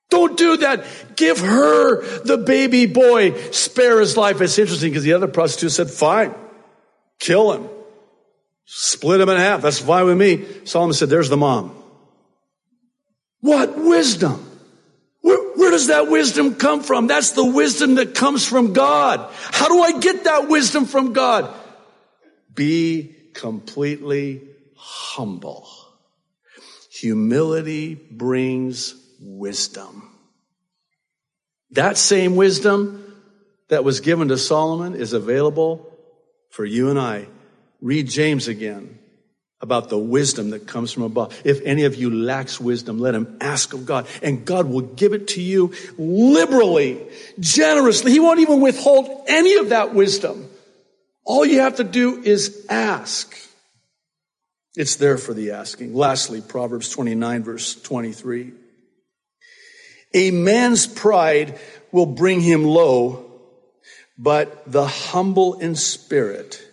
Don't 0.09 0.37
do 0.37 0.57
that. 0.59 0.85
Give 1.17 1.39
her 1.39 2.23
the 2.23 2.39
baby 2.39 2.87
boy. 2.87 3.33
Spare 3.51 4.01
his 4.01 4.17
life. 4.17 4.41
It's 4.41 4.59
interesting 4.59 4.91
because 4.91 5.05
the 5.05 5.13
other 5.13 5.29
prostitute 5.29 5.73
said, 5.73 5.91
fine, 5.91 6.35
kill 7.19 7.53
him. 7.53 7.69
Split 8.67 9.21
him 9.21 9.29
in 9.29 9.37
half. 9.37 9.63
That's 9.63 9.79
fine 9.79 10.07
with 10.07 10.19
me. 10.19 10.45
Solomon 10.65 10.93
said, 10.93 11.09
there's 11.09 11.29
the 11.29 11.37
mom. 11.37 11.75
What 13.41 13.77
wisdom? 13.77 14.43
Where, 15.21 15.39
where, 15.55 15.71
does 15.71 15.87
that 15.87 16.09
wisdom 16.09 16.57
come 16.57 16.83
from? 16.83 17.07
That's 17.07 17.31
the 17.33 17.45
wisdom 17.45 17.95
that 17.97 18.15
comes 18.15 18.47
from 18.47 18.73
God. 18.73 19.33
How 19.33 19.69
do 19.69 19.81
I 19.81 20.01
get 20.01 20.25
that 20.25 20.49
wisdom 20.49 20.85
from 20.85 21.13
God? 21.13 21.53
Be 22.53 23.15
completely 23.35 24.43
humble. 24.75 25.69
Humility 26.91 27.95
brings 27.95 28.95
wisdom. 29.21 30.11
That 31.73 31.99
same 31.99 32.35
wisdom 32.35 33.17
that 33.69 33.85
was 33.85 34.01
given 34.01 34.29
to 34.29 34.39
Solomon 34.39 34.95
is 34.95 35.13
available 35.13 35.93
for 36.51 36.65
you 36.65 36.91
and 36.91 36.99
I 36.99 37.27
Read 37.87 38.09
James 38.09 38.49
again 38.49 38.99
about 39.61 39.91
the 39.91 39.97
wisdom 39.97 40.51
that 40.51 40.67
comes 40.67 40.91
from 40.91 41.05
above. 41.05 41.41
If 41.45 41.61
any 41.65 41.85
of 41.85 41.95
you 41.95 42.11
lacks 42.11 42.59
wisdom, 42.59 42.99
let 42.99 43.15
him 43.15 43.39
ask 43.41 43.75
of 43.75 43.87
God, 43.87 44.09
and 44.25 44.45
God 44.45 44.67
will 44.67 44.81
give 44.81 45.13
it 45.13 45.29
to 45.29 45.41
you 45.41 45.73
liberally, 45.97 47.01
generously. 47.39 48.11
He 48.11 48.19
won't 48.19 48.41
even 48.41 48.61
withhold 48.61 49.27
any 49.29 49.55
of 49.59 49.69
that 49.69 49.95
wisdom. 49.95 50.51
All 51.25 51.47
you 51.47 51.61
have 51.61 51.77
to 51.77 51.85
do 51.85 52.21
is 52.25 52.67
ask. 52.69 53.39
It's 54.75 54.97
there 54.97 55.17
for 55.17 55.33
the 55.33 55.53
asking. 55.53 55.95
Lastly, 55.95 56.41
Proverbs 56.41 56.91
29 56.91 57.45
verse 57.45 57.81
23. 57.83 58.53
A 60.13 60.33
man's 60.33 60.89
pride 60.89 61.57
will 61.93 62.07
bring 62.07 62.41
him 62.41 62.65
low, 62.65 63.31
but 64.19 64.73
the 64.73 64.89
humble 64.89 65.61
in 65.61 65.77
spirit 65.77 66.67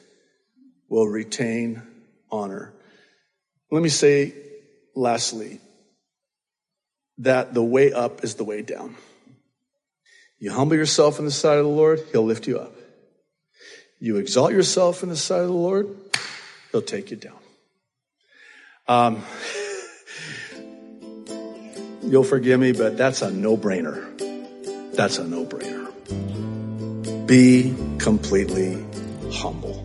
will 0.89 1.08
retain 1.08 1.82
honor. 2.32 2.74
Let 3.72 3.82
me 3.82 3.89
say, 3.89 4.34
lastly, 4.96 5.60
that 7.19 7.54
the 7.54 7.63
way 7.63 7.93
up 7.93 8.24
is 8.24 8.36
the 8.36 8.43
way 8.43 8.62
down. 8.62 8.96
You 10.39 10.52
humble 10.52 10.76
yourself 10.76 11.19
in 11.19 11.26
the 11.26 11.32
sight 11.32 11.58
of 11.58 11.63
the 11.63 11.72
Lord, 11.72 12.02
He'll 12.12 12.26
lift 12.26 12.48
you 12.48 12.60
up. 12.60 12.76
You 14.00 14.17
exalt 14.17 14.52
yourself 14.52 15.04
in 15.04 15.10
the 15.10 15.15
sight 15.15 15.39
of 15.39 15.48
the 15.48 15.54
Lord, 15.54 15.88
He'll 16.72 16.82
take 16.82 17.12
you 17.12 17.17
down. 17.17 17.38
Um, 18.88 19.24
you'll 22.04 22.26
forgive 22.26 22.60
me, 22.60 22.74
but 22.74 22.98
that's 22.98 23.22
a 23.22 23.32
no 23.32 23.56
brainer. 23.56 24.10
That's 24.93 25.17
a 25.17 25.24
no 25.24 25.46
brainer. 25.46 25.91
Be 27.26 27.74
completely 27.98 28.86
humble. 29.32 29.83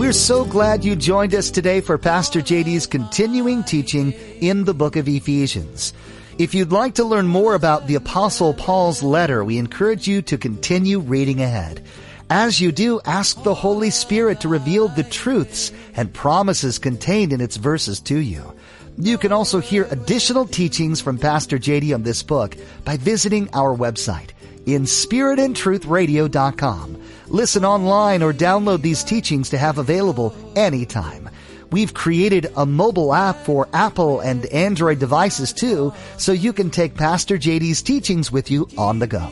We're 0.00 0.12
so 0.12 0.44
glad 0.46 0.82
you 0.82 0.96
joined 0.96 1.34
us 1.34 1.50
today 1.50 1.82
for 1.82 1.98
Pastor 1.98 2.40
JD's 2.40 2.86
continuing 2.86 3.62
teaching 3.62 4.12
in 4.40 4.64
the 4.64 4.72
book 4.72 4.96
of 4.96 5.06
Ephesians. 5.06 5.92
If 6.38 6.54
you'd 6.54 6.72
like 6.72 6.94
to 6.94 7.04
learn 7.04 7.26
more 7.26 7.54
about 7.54 7.86
the 7.86 7.96
Apostle 7.96 8.54
Paul's 8.54 9.02
letter, 9.02 9.44
we 9.44 9.58
encourage 9.58 10.08
you 10.08 10.22
to 10.22 10.38
continue 10.38 11.00
reading 11.00 11.42
ahead. 11.42 11.84
As 12.30 12.62
you 12.62 12.72
do, 12.72 13.02
ask 13.04 13.42
the 13.42 13.52
Holy 13.52 13.90
Spirit 13.90 14.40
to 14.40 14.48
reveal 14.48 14.88
the 14.88 15.04
truths 15.04 15.70
and 15.94 16.14
promises 16.14 16.78
contained 16.78 17.34
in 17.34 17.42
its 17.42 17.58
verses 17.58 18.00
to 18.00 18.16
you. 18.16 18.54
You 18.96 19.18
can 19.18 19.32
also 19.32 19.60
hear 19.60 19.86
additional 19.90 20.46
teachings 20.46 21.02
from 21.02 21.18
Pastor 21.18 21.58
JD 21.58 21.94
on 21.94 22.04
this 22.04 22.22
book 22.22 22.56
by 22.86 22.96
visiting 22.96 23.50
our 23.52 23.76
website 23.76 24.30
in 24.64 24.84
spiritandtruthradio.com. 24.84 26.99
Listen 27.30 27.64
online 27.64 28.22
or 28.24 28.32
download 28.32 28.82
these 28.82 29.04
teachings 29.04 29.50
to 29.50 29.58
have 29.58 29.78
available 29.78 30.34
anytime. 30.56 31.30
We've 31.70 31.94
created 31.94 32.50
a 32.56 32.66
mobile 32.66 33.14
app 33.14 33.44
for 33.44 33.68
Apple 33.72 34.18
and 34.18 34.44
Android 34.46 34.98
devices 34.98 35.52
too, 35.52 35.94
so 36.16 36.32
you 36.32 36.52
can 36.52 36.70
take 36.70 36.96
Pastor 36.96 37.38
JD's 37.38 37.82
teachings 37.82 38.32
with 38.32 38.50
you 38.50 38.66
on 38.76 38.98
the 38.98 39.06
go. 39.06 39.28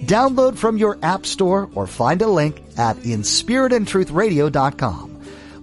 Download 0.00 0.56
from 0.56 0.78
your 0.78 0.98
app 1.02 1.26
store 1.26 1.68
or 1.74 1.86
find 1.86 2.22
a 2.22 2.26
link 2.26 2.62
at 2.78 2.96
inspiritandtruthradio.com. 2.96 5.10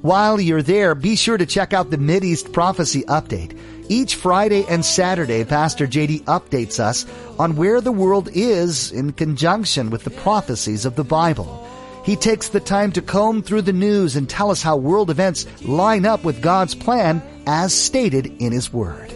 While 0.03 0.39
you're 0.39 0.61
there, 0.61 0.93
be 0.93 1.15
sure 1.15 1.37
to 1.37 1.47
check 1.47 1.73
out 1.73 1.89
the 1.89 1.97
Mideast 1.97 2.53
Prophecy 2.53 3.01
Update. 3.01 3.57
Each 3.89 4.13
Friday 4.13 4.63
and 4.69 4.85
Saturday, 4.85 5.43
Pastor 5.43 5.87
JD 5.87 6.25
updates 6.25 6.79
us 6.79 7.07
on 7.39 7.55
where 7.55 7.81
the 7.81 7.91
world 7.91 8.29
is 8.31 8.91
in 8.91 9.13
conjunction 9.13 9.89
with 9.89 10.03
the 10.03 10.11
prophecies 10.11 10.85
of 10.85 10.95
the 10.95 11.03
Bible. 11.03 11.65
He 12.03 12.15
takes 12.15 12.49
the 12.49 12.59
time 12.59 12.91
to 12.93 13.01
comb 13.01 13.41
through 13.41 13.63
the 13.63 13.73
news 13.73 14.15
and 14.15 14.29
tell 14.29 14.51
us 14.51 14.61
how 14.61 14.77
world 14.77 15.09
events 15.09 15.45
line 15.61 16.05
up 16.05 16.23
with 16.23 16.41
God's 16.41 16.75
plan 16.75 17.21
as 17.45 17.73
stated 17.73 18.27
in 18.41 18.51
His 18.51 18.71
Word. 18.71 19.13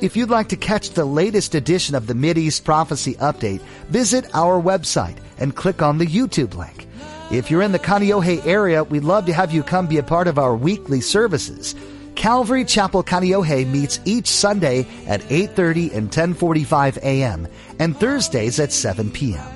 If 0.00 0.16
you'd 0.16 0.30
like 0.30 0.48
to 0.48 0.56
catch 0.56 0.90
the 0.90 1.04
latest 1.04 1.54
edition 1.54 1.94
of 1.94 2.06
the 2.06 2.14
Mideast 2.14 2.64
Prophecy 2.64 3.14
Update, 3.14 3.60
visit 3.88 4.34
our 4.34 4.60
website 4.60 5.16
and 5.38 5.54
click 5.54 5.82
on 5.82 5.98
the 5.98 6.06
YouTube 6.06 6.54
link. 6.54 6.88
If 7.30 7.50
you're 7.50 7.62
in 7.62 7.72
the 7.72 7.78
Kaneohe 7.78 8.44
area, 8.44 8.82
we'd 8.82 9.04
love 9.04 9.26
to 9.26 9.32
have 9.32 9.52
you 9.52 9.62
come 9.62 9.86
be 9.86 9.98
a 9.98 10.02
part 10.02 10.26
of 10.26 10.38
our 10.38 10.56
weekly 10.56 11.00
services. 11.00 11.74
Calvary 12.14 12.64
Chapel 12.64 13.02
Kaneohe 13.02 13.66
meets 13.66 14.00
each 14.04 14.26
Sunday 14.26 14.86
at 15.06 15.20
8.30 15.22 15.94
and 15.94 16.10
10.45 16.10 16.98
a.m. 16.98 17.48
and 17.78 17.96
Thursdays 17.96 18.60
at 18.60 18.72
7 18.72 19.10
p.m. 19.10 19.51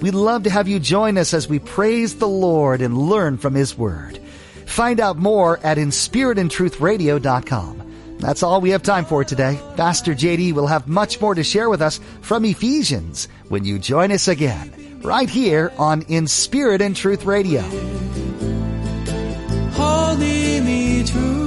We'd 0.00 0.14
love 0.14 0.44
to 0.44 0.50
have 0.50 0.68
you 0.68 0.80
join 0.80 1.18
us 1.18 1.34
as 1.34 1.48
we 1.48 1.58
praise 1.58 2.16
the 2.16 2.28
Lord 2.28 2.80
and 2.80 2.96
learn 2.96 3.36
from 3.36 3.54
His 3.54 3.76
Word. 3.76 4.18
Find 4.66 5.00
out 5.00 5.18
more 5.18 5.58
at 5.58 5.78
inspiritandtruthradio.com. 5.78 7.76
That's 8.18 8.42
all 8.42 8.60
we 8.60 8.70
have 8.70 8.82
time 8.82 9.04
for 9.04 9.24
today. 9.24 9.60
Pastor 9.76 10.14
JD 10.14 10.52
will 10.52 10.66
have 10.66 10.88
much 10.88 11.20
more 11.20 11.34
to 11.34 11.42
share 11.42 11.68
with 11.68 11.82
us 11.82 12.00
from 12.20 12.44
Ephesians 12.44 13.28
when 13.48 13.64
you 13.64 13.78
join 13.78 14.12
us 14.12 14.28
again 14.28 15.00
right 15.02 15.28
here 15.28 15.72
on 15.78 16.02
In 16.02 16.26
Spirit 16.26 16.82
and 16.82 16.94
Truth 16.94 17.24
Radio. 17.24 17.62
Holding 19.72 20.64
me 20.64 21.04
true. 21.04 21.39